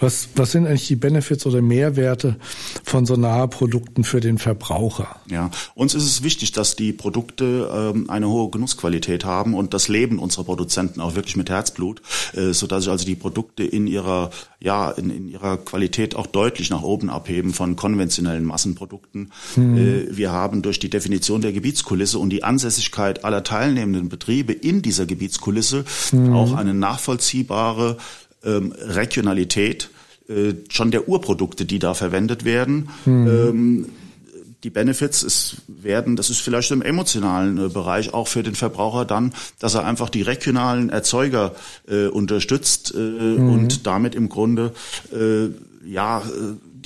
Was, 0.00 0.28
was 0.36 0.52
sind 0.52 0.66
eigentlich 0.66 0.86
die 0.86 0.96
Benefits 0.96 1.44
oder 1.46 1.60
Mehrwerte 1.60 2.36
von 2.84 3.06
so 3.06 3.16
Naheprodukten 3.16 4.04
für 4.04 4.20
den 4.20 4.38
Verbraucher? 4.38 5.16
Ja, 5.28 5.50
uns 5.74 5.94
ist 5.94 6.04
es 6.04 6.22
wichtig, 6.22 6.52
dass 6.52 6.76
die 6.76 6.92
Produkte 6.92 7.92
ähm, 7.94 8.08
eine 8.08 8.28
hohe 8.28 8.50
Genussqualität 8.50 9.24
haben 9.24 9.54
und 9.54 9.74
das 9.74 9.88
Leben 9.88 10.18
unserer 10.18 10.44
Produzenten 10.44 11.00
auch 11.00 11.14
wirklich 11.14 11.36
mit 11.36 11.50
Herzblut, 11.50 12.02
äh, 12.34 12.52
so 12.52 12.66
dass 12.66 12.84
sich 12.84 12.90
also 12.90 13.04
die 13.04 13.16
Produkte 13.16 13.64
in 13.64 13.86
ihrer 13.86 14.30
ja 14.60 14.90
in, 14.90 15.10
in 15.10 15.28
ihrer 15.28 15.56
Qualität 15.56 16.16
auch 16.16 16.26
deutlich 16.26 16.70
nach 16.70 16.82
oben 16.82 17.10
abheben 17.10 17.52
von 17.52 17.76
konventionellen 17.76 18.44
Massenprodukten. 18.44 19.32
Mhm. 19.56 19.76
Äh, 19.76 20.16
wir 20.16 20.32
haben 20.32 20.62
durch 20.62 20.78
die 20.78 20.90
Definition 20.90 21.40
der 21.40 21.52
Gebietskulisse 21.52 22.18
und 22.18 22.30
die 22.30 22.44
Ansässigkeit 22.44 23.24
aller 23.24 23.42
teilnehmenden 23.44 24.08
Betriebe 24.08 24.52
in 24.52 24.82
dieser 24.82 25.06
Gebietskulisse 25.06 25.84
mhm. 26.12 26.32
auch 26.32 26.54
eine 26.54 26.74
nachvollziehbare 26.74 27.96
ähm, 28.48 28.72
Regionalität 28.72 29.90
äh, 30.28 30.54
schon 30.68 30.90
der 30.90 31.08
Urprodukte, 31.08 31.64
die 31.64 31.78
da 31.78 31.94
verwendet 31.94 32.44
werden. 32.44 32.88
Mhm. 33.04 33.26
Ähm, 33.26 33.86
die 34.64 34.70
Benefits 34.70 35.22
ist, 35.22 35.58
werden, 35.68 36.16
das 36.16 36.30
ist 36.30 36.40
vielleicht 36.40 36.70
im 36.72 36.82
emotionalen 36.82 37.66
äh, 37.66 37.68
Bereich 37.68 38.12
auch 38.12 38.26
für 38.26 38.42
den 38.42 38.54
Verbraucher 38.54 39.04
dann, 39.04 39.32
dass 39.58 39.74
er 39.74 39.84
einfach 39.84 40.10
die 40.10 40.22
regionalen 40.22 40.90
Erzeuger 40.90 41.54
äh, 41.88 42.06
unterstützt 42.06 42.92
äh, 42.94 42.98
mhm. 42.98 43.52
und 43.52 43.86
damit 43.86 44.14
im 44.14 44.28
Grunde 44.28 44.72
äh, 45.12 45.48
ja 45.88 46.20
äh, 46.20 46.22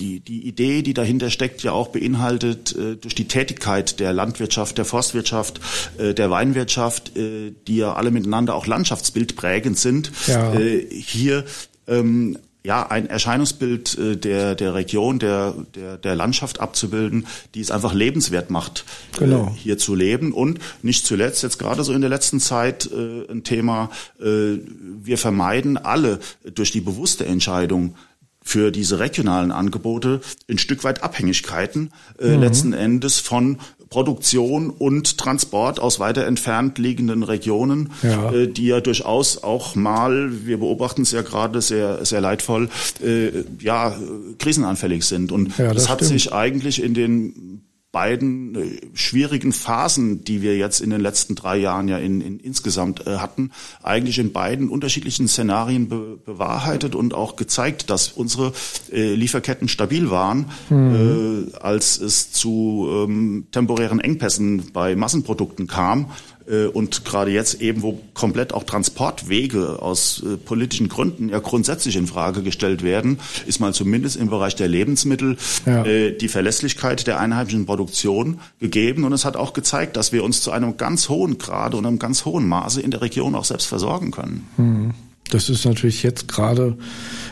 die, 0.03 0.21
die 0.21 0.47
Idee, 0.49 0.83
die 0.83 0.95
dahinter 0.95 1.31
steckt, 1.31 1.63
ja 1.63 1.73
auch 1.73 1.89
beinhaltet 1.89 2.75
äh, 2.75 2.97
durch 2.97 3.15
die 3.15 3.29
Tätigkeit 3.29 4.01
der 4.01 4.13
Landwirtschaft, 4.13 4.77
der 4.77 4.85
Forstwirtschaft, 4.85 5.61
äh, 5.99 6.13
der 6.13 6.31
Weinwirtschaft, 6.31 7.17
äh, 7.17 7.53
die 7.69 7.77
ja 7.77 7.95
alle 7.95 8.11
miteinander 8.11 8.57
auch 8.57 8.67
landschaftsbildprägend 8.67 9.79
sind, 9.79 10.11
ja. 10.27 10.55
äh, 10.55 10.87
hier 10.91 11.45
ähm, 11.87 12.39
ja, 12.65 12.87
ein 12.89 13.09
Erscheinungsbild 13.09 13.99
äh, 13.99 14.17
der, 14.17 14.55
der 14.55 14.75
Region, 14.75 15.19
der, 15.19 15.55
der, 15.75 15.97
der 15.99 16.15
Landschaft 16.15 16.61
abzubilden, 16.61 17.27
die 17.55 17.61
es 17.61 17.71
einfach 17.71 17.93
lebenswert 17.93 18.51
macht, 18.51 18.85
äh, 19.17 19.21
genau. 19.21 19.47
äh, 19.47 19.59
hier 19.59 19.79
zu 19.79 19.95
leben. 19.95 20.33
Und 20.33 20.59
nicht 20.83 21.07
zuletzt, 21.07 21.43
jetzt 21.43 21.59
gerade 21.59 21.83
so 21.85 21.93
in 21.93 22.01
der 22.01 22.11
letzten 22.11 22.41
Zeit 22.41 22.89
äh, 22.93 23.31
ein 23.31 23.43
Thema, 23.43 23.91
äh, 24.21 24.59
wir 25.03 25.19
vermeiden 25.19 25.77
alle 25.77 26.21
durch 26.55 26.71
die 26.71 26.81
bewusste 26.81 27.27
Entscheidung, 27.27 27.95
für 28.43 28.71
diese 28.71 28.99
regionalen 28.99 29.53
Angebote 29.53 30.21
ein 30.49 30.59
Stück 30.59 30.85
weit 30.85 31.03
Abhängigkeiten 31.03 31.91
äh, 32.19 32.29
mhm. 32.29 32.41
letzten 32.41 32.73
Endes 32.73 33.21
von 33.21 33.59
Produktion 33.93 34.71
und 34.71 35.19
Transport 35.19 35.79
aus 35.79 36.01
weiter 36.01 36.27
entfernt 36.27 36.79
liegenden 36.79 37.23
Regionen, 37.23 37.93
ja. 38.03 38.33
Äh, 38.33 38.49
die 38.49 38.67
ja 38.67 38.81
durchaus 38.81 39.43
auch 39.43 39.75
mal, 39.75 40.47
wir 40.47 40.59
beobachten 40.59 41.03
es 41.03 41.13
ja 41.13 41.21
gerade 41.21 41.61
sehr, 41.61 42.05
sehr 42.07 42.23
leidvoll, 42.23 42.71
äh, 43.05 43.45
ja, 43.61 43.95
krisenanfällig 44.39 45.05
sind. 45.05 45.31
Und 45.31 45.59
ja, 45.59 45.67
das, 45.67 45.75
das 45.75 45.89
hat 45.91 45.99
stimmt. 45.99 46.13
sich 46.13 46.33
eigentlich 46.33 46.83
in 46.83 46.95
den 46.95 47.63
beiden 47.93 48.55
äh, 48.55 48.81
schwierigen 48.95 49.53
Phasen, 49.53 50.25
die 50.25 50.41
wir 50.41 50.57
jetzt 50.57 50.81
in 50.81 50.89
den 50.89 51.03
letzten 51.03 51.35
drei 51.35 51.59
Jahren 51.59 51.89
ja 51.89 51.99
in, 51.99 52.23
in 52.23 52.41
insgesamt 52.41 53.07
äh, 53.07 53.19
hatten, 53.19 53.51
eigentlich 53.83 54.19
in 54.19 54.33
beiden 54.33 54.71
unterschiedlichen 54.71 55.29
Szenarien 55.29 55.89
be, 55.89 56.19
bewahrheitet 56.25 56.95
und 56.95 57.13
auch 57.13 57.37
gezeigt, 57.37 57.91
dass 57.91 58.09
unsere 58.09 58.55
äh, 58.91 59.15
Lieferketten 59.15 59.69
stabil 59.69 60.11
waren, 60.11 60.47
mhm. 60.71 61.53
äh, 61.53 61.57
als 61.59 62.01
es 62.01 62.33
zu 62.33 62.89
ähm, 62.91 63.47
temporären 63.53 64.01
Engpässen 64.01 64.73
bei 64.73 64.97
Massenprodukten 64.97 65.67
kam 65.67 66.11
und 66.67 67.05
gerade 67.05 67.31
jetzt 67.31 67.61
eben, 67.61 67.83
wo 67.83 68.01
komplett 68.15 68.53
auch 68.53 68.65
Transportwege 68.65 69.81
aus 69.81 70.23
äh, 70.23 70.37
politischen 70.37 70.89
Gründen 70.89 71.29
ja 71.29 71.39
grundsätzlich 71.39 71.97
in 71.97 72.07
Frage 72.07 72.43
gestellt 72.43 72.83
werden, 72.83 73.19
ist 73.47 73.61
mal 73.61 73.73
zumindest 73.75 74.17
im 74.17 74.29
Bereich 74.29 74.55
der 74.55 74.69
Lebensmittel 74.69 75.37
ja. 75.67 75.85
äh, 75.85 76.17
die 76.17 76.29
Verlässlichkeit 76.29 77.07
der 77.07 77.21
einheimischen 77.21 77.67
Produktion 77.67 78.41
gegeben. 78.61 79.05
Und 79.05 79.13
es 79.13 79.25
hat 79.25 79.37
auch 79.37 79.53
gezeigt, 79.53 79.97
dass 79.97 80.13
wir 80.13 80.25
uns 80.25 80.43
zu 80.43 80.51
einem 80.51 80.77
ganz 80.77 81.09
hohen 81.09 81.39
Grade 81.39 81.77
und 81.77 81.87
einem 81.87 81.99
ganz 81.99 82.25
hohen 82.25 82.47
Maße 82.49 82.81
in 82.81 82.91
der 82.91 83.03
Region 83.03 83.35
auch 83.35 83.45
selbst 83.45 83.67
versorgen 83.67 84.11
können. 84.11 84.49
Mhm. 84.57 84.95
Das 85.35 85.49
ist 85.49 85.65
natürlich 85.65 86.03
jetzt 86.03 86.29
gerade 86.29 86.77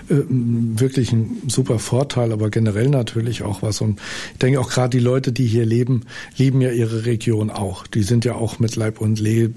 äh, 0.09 0.15
wirklich 0.29 1.13
ein 1.13 1.43
super 1.49 1.79
Vorteil, 1.79 2.33
aber 2.33 2.49
generell 2.49 2.89
natürlich 2.89 3.43
auch 3.43 3.63
was. 3.63 3.81
Und 3.81 4.01
ich 4.33 4.39
denke 4.39 4.61
auch 4.61 4.71
gerade 4.71 4.91
die 4.91 5.05
Leute, 5.05 5.33
die 5.33 5.47
hier 5.47 5.67
leben, 5.67 6.07
lieben 6.37 6.61
ja 6.63 6.71
ihre 6.71 7.05
Region 7.05 7.51
auch. 7.51 7.87
Die 7.87 8.03
sind 8.03 8.25
ja 8.25 8.35
auch 8.35 8.59
mit 8.59 8.77
Leib 8.77 9.01
und 9.01 9.21
Le 9.21 9.31
äh, 9.41 9.51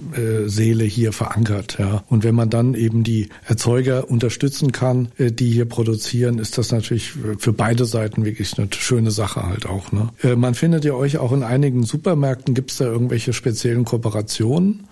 Seele 0.47 0.83
hier 0.83 1.13
verankert. 1.13 1.77
Ja. 1.79 2.03
Und 2.09 2.23
wenn 2.23 2.35
man 2.35 2.49
dann 2.49 2.73
eben 2.73 3.03
die 3.03 3.29
Erzeuger 3.45 4.09
unterstützen 4.09 4.71
kann, 4.71 5.09
äh, 5.17 5.31
die 5.31 5.49
hier 5.49 5.65
produzieren, 5.65 6.37
ist 6.37 6.57
das 6.57 6.71
natürlich 6.71 7.13
für 7.37 7.53
beide 7.53 7.85
Seiten 7.85 8.25
wirklich 8.25 8.57
eine 8.57 8.67
schöne 8.77 9.11
Sache 9.11 9.43
halt 9.43 9.65
auch. 9.65 9.91
Ne? 9.91 10.09
Äh, 10.21 10.35
man 10.35 10.53
findet 10.53 10.83
ja 10.83 10.93
euch 10.93 11.17
auch 11.17 11.31
in 11.31 11.43
einigen 11.43 11.83
Supermärkten. 11.83 12.53
Gibt 12.53 12.71
es 12.71 12.77
da 12.77 12.85
irgendwelche 12.85 13.31
speziellen 13.31 13.85
Kooperationen? 13.85 14.87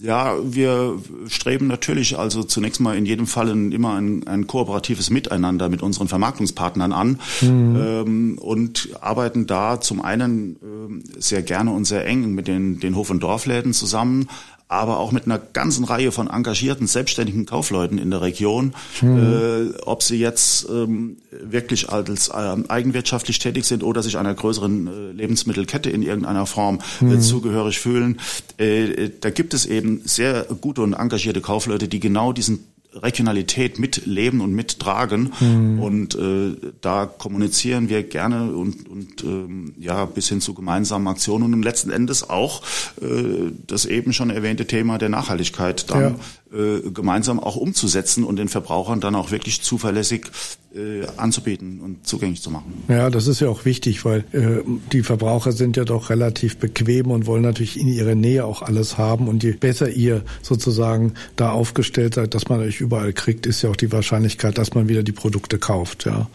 Ja, 0.00 0.36
wir 0.42 0.98
streben 1.26 1.66
natürlich 1.66 2.18
also 2.18 2.42
zunächst 2.44 2.80
mal 2.80 2.96
in 2.96 3.06
jedem 3.06 3.26
Fall 3.26 3.50
ein, 3.50 3.72
immer 3.72 3.94
ein, 3.94 4.26
ein 4.26 4.46
kooperatives 4.46 5.10
Miteinander 5.10 5.68
mit 5.68 5.82
unseren 5.82 6.08
Vermarktungspartnern 6.08 6.92
an 6.92 7.18
mhm. 7.40 7.76
ähm, 7.76 8.38
und 8.38 8.90
arbeiten 9.00 9.46
da 9.46 9.80
zum 9.80 10.00
einen 10.00 11.02
äh, 11.16 11.20
sehr 11.20 11.42
gerne 11.42 11.72
und 11.72 11.84
sehr 11.84 12.06
eng 12.06 12.34
mit 12.34 12.48
den, 12.48 12.80
den 12.80 12.94
Hof- 12.94 13.10
und 13.10 13.22
Dorfläden 13.22 13.72
zusammen, 13.72 14.28
aber 14.68 14.98
auch 14.98 15.12
mit 15.12 15.24
einer 15.24 15.38
ganzen 15.38 15.84
Reihe 15.84 16.12
von 16.12 16.28
engagierten, 16.28 16.86
selbstständigen 16.86 17.46
Kaufleuten 17.46 17.96
in 17.96 18.10
der 18.10 18.20
Region, 18.20 18.74
mhm. 19.00 19.72
äh, 19.74 19.82
ob 19.84 20.02
sie 20.02 20.18
jetzt 20.18 20.68
ähm, 20.68 21.16
wirklich 21.30 21.88
als 21.88 22.28
äh, 22.28 22.56
eigenwirtschaftlich 22.68 23.38
tätig 23.38 23.64
sind 23.64 23.82
oder 23.82 24.02
sich 24.02 24.18
einer 24.18 24.34
größeren 24.34 24.86
äh, 24.86 25.12
Lebensmittelkette 25.12 25.88
in 25.88 26.02
irgendeiner 26.02 26.44
Form 26.44 26.80
mhm. 27.00 27.20
zugehörig 27.20 27.78
fühlen. 27.78 28.20
Äh, 28.58 29.10
da 29.20 29.30
gibt 29.30 29.54
es 29.54 29.64
eben 29.64 30.02
sehr 30.04 30.44
gute 30.60 30.82
und 30.82 30.92
engagierte 30.92 31.40
Kaufleute, 31.40 31.88
die 31.88 32.00
genau 32.00 32.34
diesen 32.34 32.64
Regionalität 32.94 33.78
mitleben 33.78 34.40
und 34.40 34.52
mittragen. 34.54 35.32
Mhm. 35.40 35.80
Und 35.80 36.14
äh, 36.14 36.56
da 36.80 37.06
kommunizieren 37.06 37.88
wir 37.88 38.02
gerne 38.02 38.52
und, 38.54 38.88
und 38.88 39.22
ähm, 39.24 39.74
ja 39.78 40.04
bis 40.06 40.28
hin 40.28 40.40
zu 40.40 40.54
gemeinsamen 40.54 41.06
Aktionen 41.06 41.54
und 41.54 41.62
letzten 41.62 41.90
Endes 41.90 42.28
auch 42.28 42.62
äh, 43.00 43.52
das 43.66 43.84
eben 43.84 44.12
schon 44.12 44.30
erwähnte 44.30 44.66
Thema 44.66 44.98
der 44.98 45.10
Nachhaltigkeit 45.10 45.90
dann 45.90 46.16
ja. 46.52 46.58
äh, 46.58 46.90
gemeinsam 46.90 47.40
auch 47.40 47.56
umzusetzen 47.56 48.24
und 48.24 48.36
den 48.36 48.48
Verbrauchern 48.48 49.00
dann 49.00 49.14
auch 49.14 49.30
wirklich 49.30 49.62
zuverlässig 49.62 50.30
äh, 50.78 51.06
anzubieten 51.16 51.80
und 51.80 52.06
zugänglich 52.06 52.40
zu 52.40 52.50
machen. 52.50 52.84
Ja, 52.88 53.10
das 53.10 53.26
ist 53.26 53.40
ja 53.40 53.48
auch 53.48 53.64
wichtig, 53.64 54.04
weil 54.04 54.24
äh, 54.32 54.62
die 54.92 55.02
Verbraucher 55.02 55.52
sind 55.52 55.76
ja 55.76 55.84
doch 55.84 56.10
relativ 56.10 56.58
bequem 56.58 57.10
und 57.10 57.26
wollen 57.26 57.42
natürlich 57.42 57.78
in 57.78 57.88
ihrer 57.88 58.14
Nähe 58.14 58.44
auch 58.44 58.62
alles 58.62 58.96
haben. 58.96 59.28
Und 59.28 59.42
je 59.42 59.52
besser 59.52 59.90
ihr 59.90 60.22
sozusagen 60.42 61.14
da 61.36 61.50
aufgestellt 61.50 62.14
seid, 62.14 62.34
dass 62.34 62.48
man 62.48 62.60
euch 62.60 62.80
überall 62.80 63.12
kriegt, 63.12 63.46
ist 63.46 63.62
ja 63.62 63.70
auch 63.70 63.76
die 63.76 63.90
Wahrscheinlichkeit, 63.90 64.56
dass 64.56 64.74
man 64.74 64.88
wieder 64.88 65.02
die 65.02 65.12
Produkte 65.12 65.58
kauft. 65.58 66.04
Ja, 66.04 66.28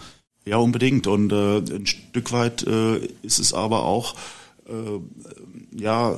ja 0.45 0.57
unbedingt. 0.57 1.07
Und 1.07 1.31
äh, 1.31 1.59
ein 1.59 1.85
Stück 1.85 2.33
weit 2.33 2.67
äh, 2.67 2.97
ist 3.21 3.39
es 3.39 3.53
aber 3.53 3.83
auch 3.83 4.15
äh, 4.67 5.81
ja 5.81 6.11
äh, 6.11 6.15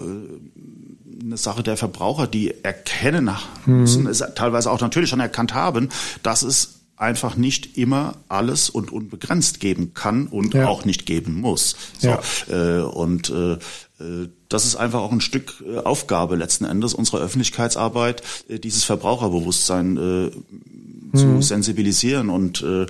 eine 1.24 1.38
Sache 1.38 1.64
der 1.64 1.78
Verbraucher, 1.78 2.28
die 2.28 2.54
erkennen 2.64 3.30
müssen, 3.66 4.04
mhm. 4.04 4.10
es 4.10 4.24
teilweise 4.36 4.70
auch 4.72 4.82
natürlich 4.82 5.10
schon 5.10 5.20
erkannt 5.20 5.54
haben, 5.54 5.90
dass 6.24 6.44
es 6.44 6.75
einfach 6.98 7.36
nicht 7.36 7.78
immer 7.78 8.16
alles 8.30 8.70
und 8.70 8.92
unbegrenzt 8.92 9.60
geben 9.60 9.94
kann 9.94 10.28
und 10.28 10.54
ja. 10.54 10.68
auch 10.68 10.86
nicht 10.86 11.06
geben 11.06 11.40
muss. 11.42 11.76
So, 12.00 12.08
ja. 12.08 12.22
äh, 12.50 12.82
und 12.82 13.30
äh, 13.30 13.54
äh, 14.00 14.30
das 14.50 14.66
ist 14.66 14.76
einfach 14.76 15.02
auch 15.02 15.12
ein 15.12 15.22
Stück 15.22 15.64
äh, 15.68 15.80
Aufgabe 15.80 16.36
letzten 16.36 16.66
Endes 16.66 16.94
unserer 16.94 17.20
Öffentlichkeitsarbeit, 17.20 18.24
äh, 18.48 18.60
dieses 18.60 18.84
Verbraucherbewusstsein 18.84 19.98
äh, 19.98 21.18
zu 21.18 21.26
mhm. 21.26 21.42
sensibilisieren 21.42 22.30
und 22.30 22.62
äh, 22.62 22.88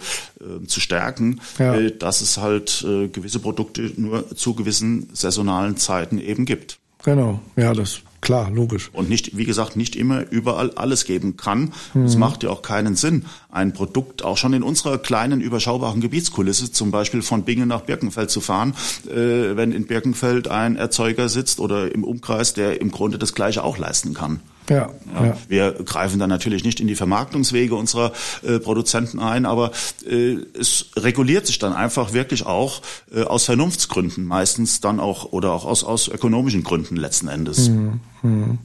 zu 0.65 0.79
stärken, 0.79 1.41
ja. 1.59 1.75
äh, 1.75 1.95
dass 1.95 2.21
es 2.21 2.37
halt 2.37 2.85
gewisse 3.13 3.39
Produkte 3.39 3.91
nur 3.97 4.35
zu 4.35 4.55
gewissen 4.55 5.09
saisonalen 5.13 5.77
Zeiten 5.77 6.19
eben 6.19 6.45
gibt. 6.45 6.79
Genau, 7.03 7.39
ja, 7.55 7.73
das 7.73 8.01
Klar, 8.25 8.49
logisch. 8.49 8.89
Und 8.91 9.07
nicht, 9.07 9.37
wie 9.37 9.45
gesagt, 9.45 9.75
nicht 9.75 9.95
immer 9.95 10.23
überall 10.31 10.71
alles 10.71 11.05
geben 11.05 11.37
kann. 11.37 11.73
Mhm. 11.93 12.05
Es 12.05 12.17
macht 12.17 12.41
ja 12.41 12.49
auch 12.49 12.63
keinen 12.63 12.95
Sinn, 12.95 13.25
ein 13.51 13.71
Produkt 13.71 14.25
auch 14.25 14.35
schon 14.35 14.53
in 14.53 14.63
unserer 14.63 14.97
kleinen, 14.97 15.41
überschaubaren 15.41 16.01
Gebietskulisse, 16.01 16.71
zum 16.71 16.89
Beispiel 16.89 17.21
von 17.21 17.43
Bingen 17.43 17.67
nach 17.67 17.81
Birkenfeld 17.81 18.31
zu 18.31 18.41
fahren, 18.41 18.73
äh, 19.07 19.55
wenn 19.55 19.71
in 19.71 19.85
Birkenfeld 19.85 20.47
ein 20.47 20.75
Erzeuger 20.75 21.29
sitzt 21.29 21.59
oder 21.59 21.93
im 21.93 22.03
Umkreis, 22.03 22.55
der 22.55 22.81
im 22.81 22.89
Grunde 22.89 23.19
das 23.19 23.35
Gleiche 23.35 23.63
auch 23.63 23.77
leisten 23.77 24.15
kann. 24.15 24.39
Ja, 24.69 24.89
ja, 25.13 25.37
Wir 25.47 25.71
greifen 25.73 26.19
dann 26.19 26.29
natürlich 26.29 26.63
nicht 26.63 26.79
in 26.79 26.87
die 26.87 26.95
Vermarktungswege 26.95 27.75
unserer 27.75 28.11
äh, 28.43 28.59
Produzenten 28.59 29.19
ein, 29.19 29.45
aber 29.45 29.71
äh, 30.07 30.37
es 30.59 30.87
reguliert 30.95 31.47
sich 31.47 31.59
dann 31.59 31.73
einfach 31.73 32.13
wirklich 32.13 32.45
auch 32.45 32.81
äh, 33.13 33.23
aus 33.23 33.45
Vernunftsgründen, 33.45 34.25
meistens 34.25 34.81
dann 34.81 34.99
auch 34.99 35.31
oder 35.31 35.51
auch 35.51 35.65
aus, 35.65 35.83
aus 35.83 36.07
ökonomischen 36.07 36.63
Gründen 36.63 36.95
letzten 36.95 37.27
Endes. 37.27 37.69
Mhm. 37.69 37.99
Mhm 38.23 38.59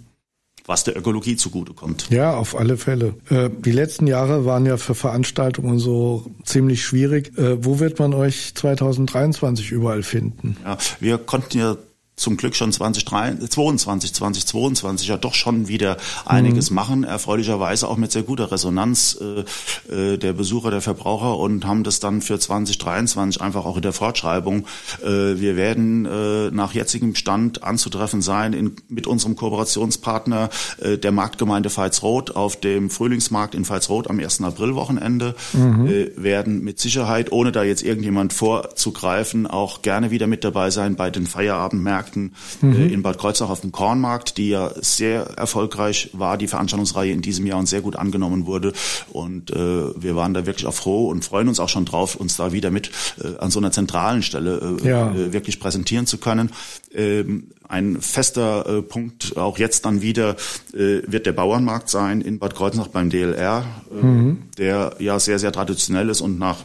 was 0.71 0.85
der 0.85 0.97
Ökologie 0.97 1.35
zugutekommt. 1.35 2.09
Ja, 2.11 2.37
auf 2.37 2.57
alle 2.57 2.77
Fälle. 2.77 3.15
Äh, 3.29 3.51
die 3.51 3.73
letzten 3.73 4.07
Jahre 4.07 4.45
waren 4.45 4.67
ja 4.67 4.77
für 4.77 4.95
Veranstaltungen 4.95 5.81
so 5.81 6.31
ziemlich 6.45 6.85
schwierig. 6.85 7.37
Äh, 7.37 7.65
wo 7.65 7.81
wird 7.81 7.99
man 7.99 8.15
euch 8.15 8.55
2023 8.55 9.73
überall 9.73 10.05
finden? 10.05 10.57
Ja, 10.65 10.79
wir 11.01 11.19
konnten 11.19 11.59
ja 11.59 11.77
zum 12.21 12.37
Glück 12.37 12.55
schon 12.55 12.71
2022, 12.71 14.13
2022 14.13 15.09
ja 15.09 15.17
doch 15.17 15.35
schon 15.35 15.69
wieder 15.69 15.97
einiges 16.27 16.71
mhm. 16.71 16.75
machen, 16.75 17.05
erfreulicherweise 17.05 17.89
auch 17.89 17.97
mit 17.97 18.13
sehr 18.13 18.23
guter 18.23 18.53
Resonanz 18.53 19.19
äh, 19.21 19.93
äh, 19.93 20.19
der 20.19 20.35
Besucher, 20.35 20.71
der 20.71 20.83
Verbraucher 20.83 21.39
und 21.39 21.67
haben 21.67 21.83
das 21.83 21.99
dann 21.99 22.21
für 22.21 22.39
2023 22.39 23.41
einfach 23.41 23.65
auch 23.65 23.77
in 23.77 23.83
der 23.83 23.95
Fortschreibung. 23.95 24.67
Äh, 25.03 25.41
wir 25.41 25.57
werden 25.57 26.05
äh, 26.05 26.51
nach 26.51 26.75
jetzigem 26.75 27.15
Stand 27.15 27.65
anzutreffen 27.65 28.21
sein 28.21 28.53
in, 28.53 28.77
mit 28.89 29.07
unserem 29.07 29.35
Kooperationspartner 29.35 30.51
äh, 30.79 30.99
der 30.99 31.13
Marktgemeinde 31.13 31.71
Veitsroth 31.75 32.37
auf 32.37 32.61
dem 32.61 32.91
Frühlingsmarkt 32.91 33.55
in 33.55 33.69
Veitsroth 33.69 34.11
am 34.11 34.21
1. 34.21 34.43
April-Wochenende, 34.43 35.35
mhm. 35.55 35.87
äh, 35.87 36.11
werden 36.17 36.63
mit 36.63 36.79
Sicherheit, 36.79 37.33
ohne 37.33 37.51
da 37.51 37.63
jetzt 37.63 37.83
irgendjemand 37.83 38.35
vorzugreifen, 38.35 39.47
auch 39.47 39.81
gerne 39.81 40.11
wieder 40.11 40.27
mit 40.27 40.45
dabei 40.45 40.71
sein 40.71 40.97
bei 40.97 41.11
den 41.11 41.27
Feierabendmärkten 41.27 42.10
Märkten 42.11 42.33
mhm. 42.61 42.77
äh, 42.77 42.87
in 42.87 43.03
Bad 43.03 43.19
Kreuznach 43.19 43.51
auf 43.51 43.61
dem 43.61 43.73
Kornmarkt, 43.73 44.37
die 44.37 44.51
ja 44.51 44.71
sehr 44.81 45.23
erfolgreich 45.37 46.11
war, 46.13 46.37
die 46.37 46.49
Veranstaltungsreihe 46.49 47.13
in 47.13 47.23
diesem 47.23 47.47
Jahr 47.47 47.59
und 47.59 47.67
sehr 47.67 47.81
gut 47.81 47.97
angenommen 47.97 48.47
wurde. 48.47 48.73
Und 49.13 49.51
äh, 49.51 49.57
wir 49.57 50.17
waren 50.17 50.35
da 50.35 50.47
wirklich 50.47 50.67
auch 50.67 50.75
froh 50.75 51.09
und 51.09 51.25
freuen 51.25 51.49
uns 51.49 51.61
auch 51.61 51.69
schon 51.69 51.85
drauf, 51.85 52.17
uns 52.17 52.37
da 52.37 52.53
wieder 52.53 52.71
mit 52.71 52.91
äh, 53.23 53.39
an 53.39 53.51
so 53.51 53.61
einer 53.61 53.73
zentralen 53.73 54.23
Stelle 54.23 54.79
äh, 54.83 54.89
ja. 54.89 55.13
äh, 55.13 55.33
wirklich 55.33 55.61
präsentieren 55.61 56.07
zu 56.07 56.19
können. 56.19 56.51
Ähm, 56.95 57.49
ein 57.69 58.01
fester 58.01 58.67
äh, 58.67 58.83
Punkt 58.83 59.37
auch 59.37 59.57
jetzt 59.59 59.85
dann 59.85 60.03
wieder 60.03 60.35
äh, 60.73 61.03
wird 61.07 61.27
der 61.27 61.33
Bauernmarkt 61.33 61.89
sein 61.89 62.21
in 62.21 62.41
Bad 62.41 62.57
Kreuznach 62.57 62.89
beim 62.89 63.11
DLR, 63.11 63.65
äh, 63.93 64.05
mhm. 64.05 64.43
der 64.59 64.97
ja 64.99 65.21
sehr, 65.21 65.39
sehr 65.39 65.53
traditionell 65.53 66.09
ist 66.09 66.21
und 66.21 66.39
nach 66.39 66.65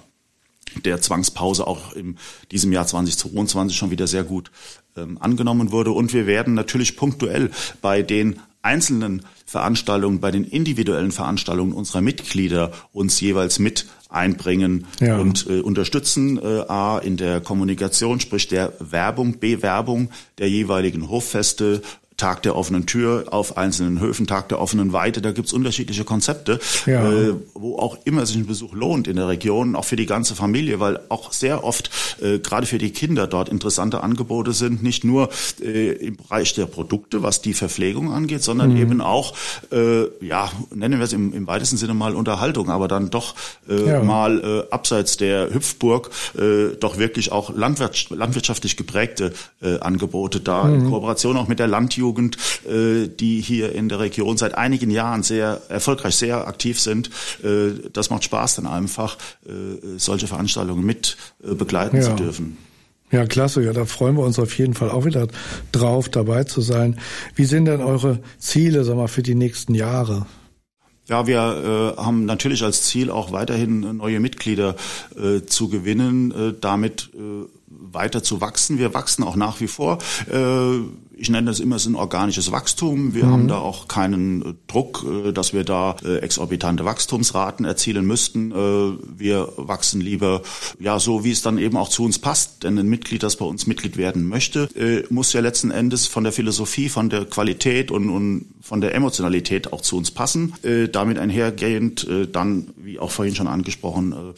der 0.85 1.01
Zwangspause 1.01 1.67
auch 1.67 1.93
in 1.93 2.17
diesem 2.51 2.71
Jahr 2.71 2.87
2022 2.87 3.75
schon 3.75 3.91
wieder 3.91 4.07
sehr 4.07 4.23
gut 4.23 4.51
ähm, 4.95 5.17
angenommen 5.19 5.71
wurde. 5.71 5.91
Und 5.91 6.13
wir 6.13 6.27
werden 6.27 6.53
natürlich 6.53 6.95
punktuell 6.95 7.51
bei 7.81 8.01
den 8.01 8.39
einzelnen 8.61 9.21
Veranstaltungen, 9.45 10.19
bei 10.19 10.31
den 10.31 10.43
individuellen 10.43 11.11
Veranstaltungen 11.11 11.71
unserer 11.71 12.01
Mitglieder 12.01 12.71
uns 12.93 13.19
jeweils 13.21 13.59
mit 13.59 13.85
einbringen 14.09 14.87
ja. 14.99 15.17
und 15.17 15.45
äh, 15.47 15.59
unterstützen. 15.59 16.39
Äh, 16.41 16.65
A 16.67 16.97
in 16.97 17.17
der 17.17 17.41
Kommunikation, 17.41 18.19
sprich 18.19 18.47
der 18.47 18.73
Werbung, 18.79 19.39
Bewerbung 19.39 20.09
der 20.39 20.49
jeweiligen 20.49 21.09
Hoffeste 21.09 21.81
Tag 22.17 22.43
der 22.43 22.55
offenen 22.55 22.85
Tür 22.85 23.25
auf 23.31 23.57
einzelnen 23.57 23.99
Höfen, 23.99 24.25
Tag 24.25 24.47
der 24.49 24.61
offenen 24.61 24.93
Weite, 24.93 25.21
da 25.21 25.31
gibt's 25.31 25.51
unterschiedliche 25.51 26.05
Konzepte, 26.05 26.59
ja. 26.85 27.11
äh, 27.11 27.33
wo 27.53 27.77
auch 27.77 27.97
immer 28.05 28.25
sich 28.25 28.37
ein 28.37 28.45
Besuch 28.45 28.73
lohnt 28.73 29.07
in 29.07 29.17
der 29.17 29.27
Region, 29.27 29.75
auch 29.75 29.83
für 29.83 29.97
die 29.97 30.05
ganze 30.05 30.33
Familie, 30.33 30.79
weil 30.79 30.99
auch 31.09 31.33
sehr 31.33 31.65
oft 31.65 31.89
äh, 32.21 32.39
gerade 32.39 32.67
für 32.67 32.77
die 32.77 32.91
Kinder 32.91 33.27
dort 33.27 33.49
interessante 33.49 34.01
Angebote 34.01 34.53
sind, 34.53 34.81
nicht 34.81 35.03
nur 35.03 35.29
äh, 35.61 35.91
im 35.91 36.15
Bereich 36.15 36.53
der 36.53 36.67
Produkte, 36.67 37.21
was 37.21 37.41
die 37.41 37.53
Verpflegung 37.53 38.13
angeht, 38.13 38.43
sondern 38.43 38.71
mhm. 38.71 38.77
eben 38.77 39.01
auch, 39.01 39.33
äh, 39.71 40.03
ja, 40.25 40.49
nennen 40.73 40.99
wir 40.99 41.05
es 41.05 41.13
im, 41.13 41.33
im 41.33 41.47
weitesten 41.47 41.75
Sinne 41.75 41.93
mal 41.93 42.15
Unterhaltung, 42.15 42.69
aber 42.69 42.87
dann 42.87 43.09
doch 43.09 43.35
äh, 43.67 43.89
ja. 43.89 44.03
mal 44.03 44.39
äh, 44.69 44.73
abseits 44.73 45.17
der 45.17 45.53
Hüpfburg 45.53 46.11
doch 46.79 46.97
wirklich 46.97 47.31
auch 47.31 47.55
landwirtschaftlich 47.55 48.77
geprägte 48.77 49.33
Angebote 49.61 50.39
da 50.39 50.63
mhm. 50.63 50.75
in 50.75 50.89
Kooperation 50.89 51.37
auch 51.37 51.47
mit 51.47 51.59
der 51.59 51.67
Landjugend 51.67 52.04
Jugend, 52.05 52.37
äh, 52.65 53.07
die 53.07 53.41
hier 53.41 53.73
in 53.73 53.89
der 53.89 53.99
Region 53.99 54.37
seit 54.37 54.55
einigen 54.55 54.91
Jahren 54.91 55.23
sehr 55.23 55.61
erfolgreich, 55.69 56.15
sehr 56.15 56.47
aktiv 56.47 56.79
sind. 56.79 57.09
Äh, 57.43 57.89
das 57.91 58.09
macht 58.11 58.23
Spaß 58.23 58.55
dann 58.57 58.67
einfach, 58.67 59.17
äh, 59.45 59.97
solche 59.97 60.27
Veranstaltungen 60.27 60.85
mit 60.85 61.17
begleiten 61.39 61.97
ja. 61.97 62.03
zu 62.03 62.13
dürfen. 62.13 62.57
Ja, 63.11 63.25
klasse. 63.25 63.63
Ja, 63.63 63.73
da 63.73 63.85
freuen 63.85 64.15
wir 64.17 64.23
uns 64.23 64.39
auf 64.39 64.57
jeden 64.57 64.73
Fall 64.73 64.89
auch 64.89 65.05
wieder 65.05 65.27
drauf, 65.71 66.09
dabei 66.09 66.43
zu 66.43 66.61
sein. 66.61 66.99
Wie 67.35 67.45
sind 67.45 67.65
denn 67.65 67.81
eure 67.81 68.19
Ziele, 68.39 68.83
sag 68.83 68.97
mal, 68.97 69.07
für 69.07 69.23
die 69.23 69.35
nächsten 69.35 69.75
Jahre? 69.75 70.25
Ja, 71.07 71.27
wir 71.27 71.93
äh, 71.97 72.01
haben 72.01 72.25
natürlich 72.25 72.63
als 72.63 72.83
Ziel 72.83 73.11
auch 73.11 73.31
weiterhin 73.31 73.97
neue 73.97 74.19
Mitglieder 74.19 74.75
äh, 75.15 75.45
zu 75.45 75.69
gewinnen, 75.69 76.31
äh, 76.31 76.53
damit 76.59 77.11
weiter 77.67 78.23
zu 78.23 78.41
wachsen. 78.41 78.79
Wir 78.79 78.93
wachsen 78.93 79.23
auch 79.23 79.35
nach 79.35 79.59
wie 79.59 79.67
vor. 79.67 79.99
Ich 81.17 81.29
nenne 81.29 81.47
das 81.47 81.59
immer 81.59 81.79
so 81.79 81.89
ein 81.89 81.95
organisches 81.95 82.51
Wachstum. 82.51 83.13
Wir 83.13 83.25
mhm. 83.25 83.31
haben 83.31 83.47
da 83.47 83.57
auch 83.57 83.87
keinen 83.87 84.41
äh, 84.41 84.53
Druck, 84.67 85.05
äh, 85.07 85.31
dass 85.31 85.53
wir 85.53 85.63
da 85.63 85.95
äh, 86.03 86.17
exorbitante 86.17 86.83
Wachstumsraten 86.83 87.65
erzielen 87.65 88.05
müssten. 88.05 88.53
Wir 88.55 89.49
wachsen 89.57 90.01
lieber, 90.01 90.41
ja, 90.79 90.99
so 90.99 91.23
wie 91.23 91.31
es 91.31 91.41
dann 91.41 91.57
eben 91.57 91.77
auch 91.77 91.89
zu 91.89 92.03
uns 92.03 92.19
passt. 92.19 92.63
Denn 92.63 92.77
ein 92.77 92.87
Mitglied, 92.87 93.23
das 93.23 93.37
bei 93.37 93.45
uns 93.45 93.67
Mitglied 93.67 93.97
werden 93.97 94.27
möchte, 94.27 94.69
muss 95.09 95.33
ja 95.33 95.41
letzten 95.41 95.71
Endes 95.71 96.07
von 96.07 96.23
der 96.23 96.33
Philosophie, 96.33 96.89
von 96.89 97.09
der 97.09 97.25
Qualität 97.25 97.91
und, 97.91 98.09
und 98.09 98.45
von 98.61 98.81
der 98.81 98.95
Emotionalität 98.95 99.73
auch 99.73 99.81
zu 99.81 99.97
uns 99.97 100.11
passen. 100.11 100.53
Damit 100.91 101.19
einhergehend 101.19 102.07
dann, 102.31 102.69
wie 102.77 102.99
auch 102.99 103.11
vorhin 103.11 103.35
schon 103.35 103.47
angesprochen, 103.47 104.33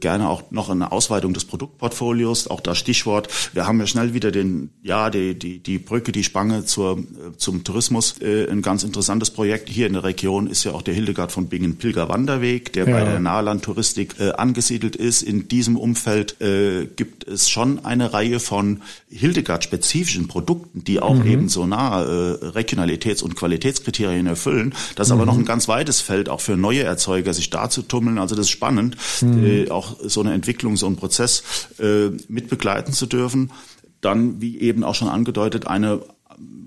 gerne 0.00 0.28
auch 0.28 0.50
noch 0.50 0.70
eine 0.70 0.92
Ausweitung 0.92 1.34
des 1.34 1.44
Produktportfolios. 1.44 2.48
Auch 2.48 2.60
das 2.60 2.78
Stichwort. 2.78 3.28
Wir 3.52 3.66
haben 3.66 3.78
ja 3.80 3.86
schnell 3.86 4.14
wieder 4.14 4.30
den, 4.30 4.70
ja, 4.82 5.10
die, 5.10 5.38
die, 5.38 5.58
die 5.60 5.78
Brücke 5.78 6.09
Brücke, 6.10 6.12
die 6.12 6.24
Spange 6.24 6.64
zur, 6.64 6.98
äh, 6.98 7.02
zum 7.36 7.64
Tourismus. 7.64 8.16
Äh, 8.20 8.50
ein 8.50 8.62
ganz 8.62 8.84
interessantes 8.84 9.30
Projekt 9.30 9.68
hier 9.68 9.86
in 9.86 9.94
der 9.94 10.04
Region 10.04 10.46
ist 10.46 10.64
ja 10.64 10.72
auch 10.72 10.82
der 10.82 10.94
Hildegard 10.94 11.32
von 11.32 11.46
Bingen 11.46 11.76
Pilgerwanderweg, 11.76 12.72
der 12.72 12.88
ja. 12.88 12.92
bei 12.92 13.04
der 13.04 13.20
Nahlandtouristik 13.20 14.16
äh, 14.18 14.32
angesiedelt 14.32 14.96
ist. 14.96 15.22
In 15.22 15.48
diesem 15.48 15.76
Umfeld 15.76 16.36
gibt 16.96 17.28
es 17.28 17.48
schon 17.48 17.84
eine 17.84 18.12
Reihe 18.12 18.40
von 18.40 18.82
Hildegard-spezifischen 19.10 20.28
Produkten, 20.28 20.84
die 20.84 21.00
auch 21.00 21.14
mhm. 21.14 21.26
eben 21.26 21.48
so 21.48 21.66
nahe 21.66 22.38
äh, 22.40 22.46
Regionalitäts- 22.46 23.22
und 23.22 23.36
Qualitätskriterien 23.36 24.26
erfüllen. 24.26 24.74
Das 24.96 25.08
ist 25.08 25.14
mhm. 25.14 25.20
aber 25.20 25.26
noch 25.26 25.38
ein 25.38 25.44
ganz 25.44 25.68
weites 25.68 26.00
Feld, 26.00 26.28
auch 26.28 26.40
für 26.40 26.56
neue 26.56 26.82
Erzeuger, 26.82 27.34
sich 27.34 27.50
da 27.50 27.68
zu 27.68 27.82
tummeln. 27.82 28.18
Also 28.18 28.34
das 28.34 28.46
ist 28.46 28.50
spannend, 28.50 28.96
mhm. 29.20 29.70
auch 29.70 29.96
so 30.02 30.20
eine 30.20 30.32
Entwicklung, 30.32 30.76
so 30.76 30.86
einen 30.86 30.96
Prozess 30.96 31.42
äh, 31.78 32.10
mit 32.28 32.48
begleiten 32.48 32.92
zu 32.92 33.06
dürfen 33.06 33.50
dann, 34.00 34.40
wie 34.40 34.58
eben 34.60 34.84
auch 34.84 34.94
schon 34.94 35.08
angedeutet, 35.08 35.66
eine 35.66 36.00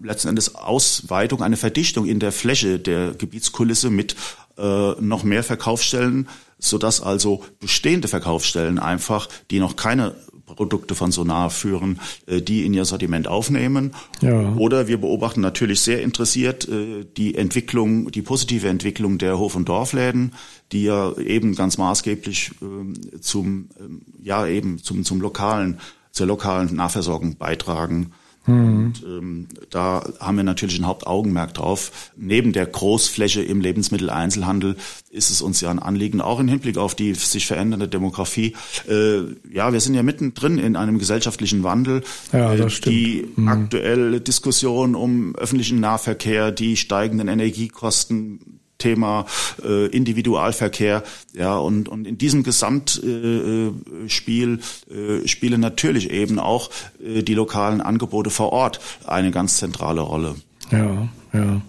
letzten 0.03 0.29
Endes 0.29 0.55
Ausweitung, 0.55 1.41
eine 1.41 1.57
Verdichtung 1.57 2.05
in 2.05 2.19
der 2.19 2.31
Fläche 2.31 2.79
der 2.79 3.13
Gebietskulisse 3.13 3.89
mit 3.89 4.15
äh, 4.57 4.91
noch 4.99 5.23
mehr 5.23 5.43
Verkaufsstellen, 5.43 6.27
sodass 6.59 7.01
also 7.01 7.43
bestehende 7.59 8.07
Verkaufsstellen 8.07 8.79
einfach, 8.79 9.27
die 9.49 9.59
noch 9.59 9.75
keine 9.75 10.15
Produkte 10.45 10.93
von 10.93 11.11
Sonar 11.11 11.49
führen, 11.49 11.99
äh, 12.25 12.41
die 12.41 12.65
in 12.65 12.73
ihr 12.73 12.85
Sortiment 12.85 13.27
aufnehmen. 13.27 13.93
Ja. 14.21 14.53
Oder 14.55 14.87
wir 14.87 14.99
beobachten 14.99 15.41
natürlich 15.41 15.81
sehr 15.81 16.01
interessiert 16.01 16.67
äh, 16.67 17.05
die 17.17 17.35
Entwicklung, 17.35 18.11
die 18.11 18.21
positive 18.21 18.67
Entwicklung 18.67 19.17
der 19.17 19.39
Hof- 19.39 19.55
und 19.55 19.69
Dorfläden, 19.69 20.33
die 20.71 20.83
ja 20.83 21.17
eben 21.17 21.55
ganz 21.55 21.77
maßgeblich 21.77 22.51
äh, 22.61 23.19
zum, 23.19 23.69
ähm, 23.79 24.01
ja 24.21 24.45
eben 24.45 24.77
zum, 24.79 25.03
zum 25.03 25.21
lokalen 25.21 25.79
zur 26.13 26.27
lokalen 26.27 26.73
Nahversorgung 26.75 27.35
beitragen. 27.35 28.13
Mhm. 28.45 28.77
Und 28.77 29.03
ähm, 29.05 29.47
da 29.69 30.03
haben 30.19 30.37
wir 30.37 30.43
natürlich 30.43 30.77
ein 30.77 30.85
Hauptaugenmerk 30.85 31.53
drauf. 31.53 32.11
Neben 32.15 32.51
der 32.51 32.65
Großfläche 32.65 33.41
im 33.41 33.61
Lebensmitteleinzelhandel 33.61 34.75
ist 35.09 35.29
es 35.29 35.41
uns 35.41 35.61
ja 35.61 35.71
ein 35.71 35.79
Anliegen, 35.79 36.21
auch 36.21 36.39
im 36.39 36.47
Hinblick 36.47 36.77
auf 36.77 36.93
die 36.93 37.13
sich 37.13 37.47
verändernde 37.47 37.87
Demografie. 37.87 38.53
Äh, 38.87 39.21
ja, 39.51 39.71
wir 39.71 39.79
sind 39.79 39.95
ja 39.95 40.03
mittendrin 40.03 40.57
in 40.57 40.75
einem 40.75 40.99
gesellschaftlichen 40.99 41.63
Wandel. 41.63 42.03
Ja, 42.31 42.55
das 42.55 42.65
äh, 42.65 42.69
stimmt. 42.69 42.95
Die 42.95 43.27
mhm. 43.35 43.47
aktuelle 43.47 44.21
Diskussion 44.21 44.95
um 44.95 45.35
öffentlichen 45.35 45.79
Nahverkehr, 45.79 46.51
die 46.51 46.77
steigenden 46.77 47.29
Energiekosten, 47.29 48.52
Thema 48.83 49.25
äh, 49.63 49.87
Individualverkehr. 49.87 51.03
Ja, 51.33 51.57
und, 51.57 51.87
und 51.87 52.05
in 52.05 52.17
diesem 52.17 52.43
Gesamtspiel 52.43 54.59
äh, 54.91 54.93
äh, 54.93 55.27
spielen 55.27 55.61
natürlich 55.61 56.11
eben 56.11 56.37
auch 56.37 56.69
äh, 57.01 57.23
die 57.23 57.33
lokalen 57.33 57.79
Angebote 57.79 58.29
vor 58.29 58.51
Ort 58.51 58.81
eine 59.07 59.31
ganz 59.31 59.57
zentrale 59.57 60.01
Rolle. 60.01 60.35
Ja, 60.71 61.07
ja. 61.33 61.61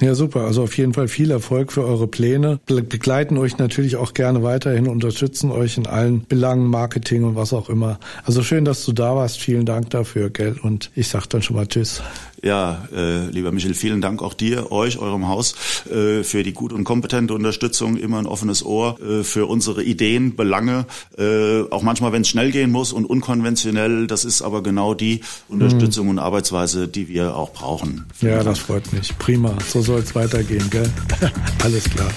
Ja, 0.00 0.14
super. 0.14 0.42
Also 0.42 0.62
auf 0.62 0.78
jeden 0.78 0.94
Fall 0.94 1.08
viel 1.08 1.32
Erfolg 1.32 1.72
für 1.72 1.84
eure 1.84 2.06
Pläne. 2.06 2.60
Begleiten 2.66 3.36
euch 3.36 3.58
natürlich 3.58 3.96
auch 3.96 4.14
gerne 4.14 4.44
weiterhin, 4.44 4.86
unterstützen 4.86 5.50
euch 5.50 5.76
in 5.76 5.88
allen 5.88 6.24
Belangen, 6.24 6.68
Marketing 6.68 7.24
und 7.24 7.34
was 7.34 7.52
auch 7.52 7.68
immer. 7.68 7.98
Also 8.24 8.44
schön, 8.44 8.64
dass 8.64 8.84
du 8.84 8.92
da 8.92 9.16
warst. 9.16 9.40
Vielen 9.40 9.66
Dank 9.66 9.90
dafür, 9.90 10.30
gell? 10.30 10.56
Und 10.62 10.92
ich 10.94 11.08
sag 11.08 11.26
dann 11.26 11.42
schon 11.42 11.56
mal 11.56 11.66
Tschüss. 11.66 12.00
Ja, 12.42 12.86
äh, 12.94 13.26
lieber 13.30 13.52
Michel, 13.52 13.74
vielen 13.74 14.00
Dank 14.00 14.22
auch 14.22 14.34
dir, 14.34 14.70
euch, 14.70 14.98
eurem 14.98 15.28
Haus 15.28 15.54
äh, 15.90 16.22
für 16.22 16.42
die 16.42 16.52
gute 16.52 16.74
und 16.74 16.84
kompetente 16.84 17.34
Unterstützung, 17.34 17.96
immer 17.96 18.18
ein 18.18 18.26
offenes 18.26 18.64
Ohr 18.64 18.98
äh, 19.00 19.24
für 19.24 19.46
unsere 19.46 19.82
Ideen, 19.82 20.36
Belange, 20.36 20.86
äh, 21.16 21.62
auch 21.70 21.82
manchmal, 21.82 22.12
wenn 22.12 22.22
es 22.22 22.28
schnell 22.28 22.52
gehen 22.52 22.70
muss 22.70 22.92
und 22.92 23.04
unkonventionell. 23.04 24.06
Das 24.06 24.24
ist 24.24 24.42
aber 24.42 24.62
genau 24.62 24.94
die 24.94 25.20
Unterstützung 25.48 26.06
mhm. 26.06 26.10
und 26.10 26.18
Arbeitsweise, 26.20 26.86
die 26.86 27.08
wir 27.08 27.34
auch 27.36 27.52
brauchen. 27.52 28.06
Vielen 28.14 28.32
ja, 28.32 28.38
Dank. 28.38 28.50
das 28.50 28.58
freut 28.60 28.92
mich. 28.92 29.16
Prima. 29.18 29.56
So 29.66 29.82
soll 29.82 30.00
es 30.00 30.14
weitergehen, 30.14 30.68
gell? 30.70 30.90
Alles 31.64 31.84
klar. 31.90 32.10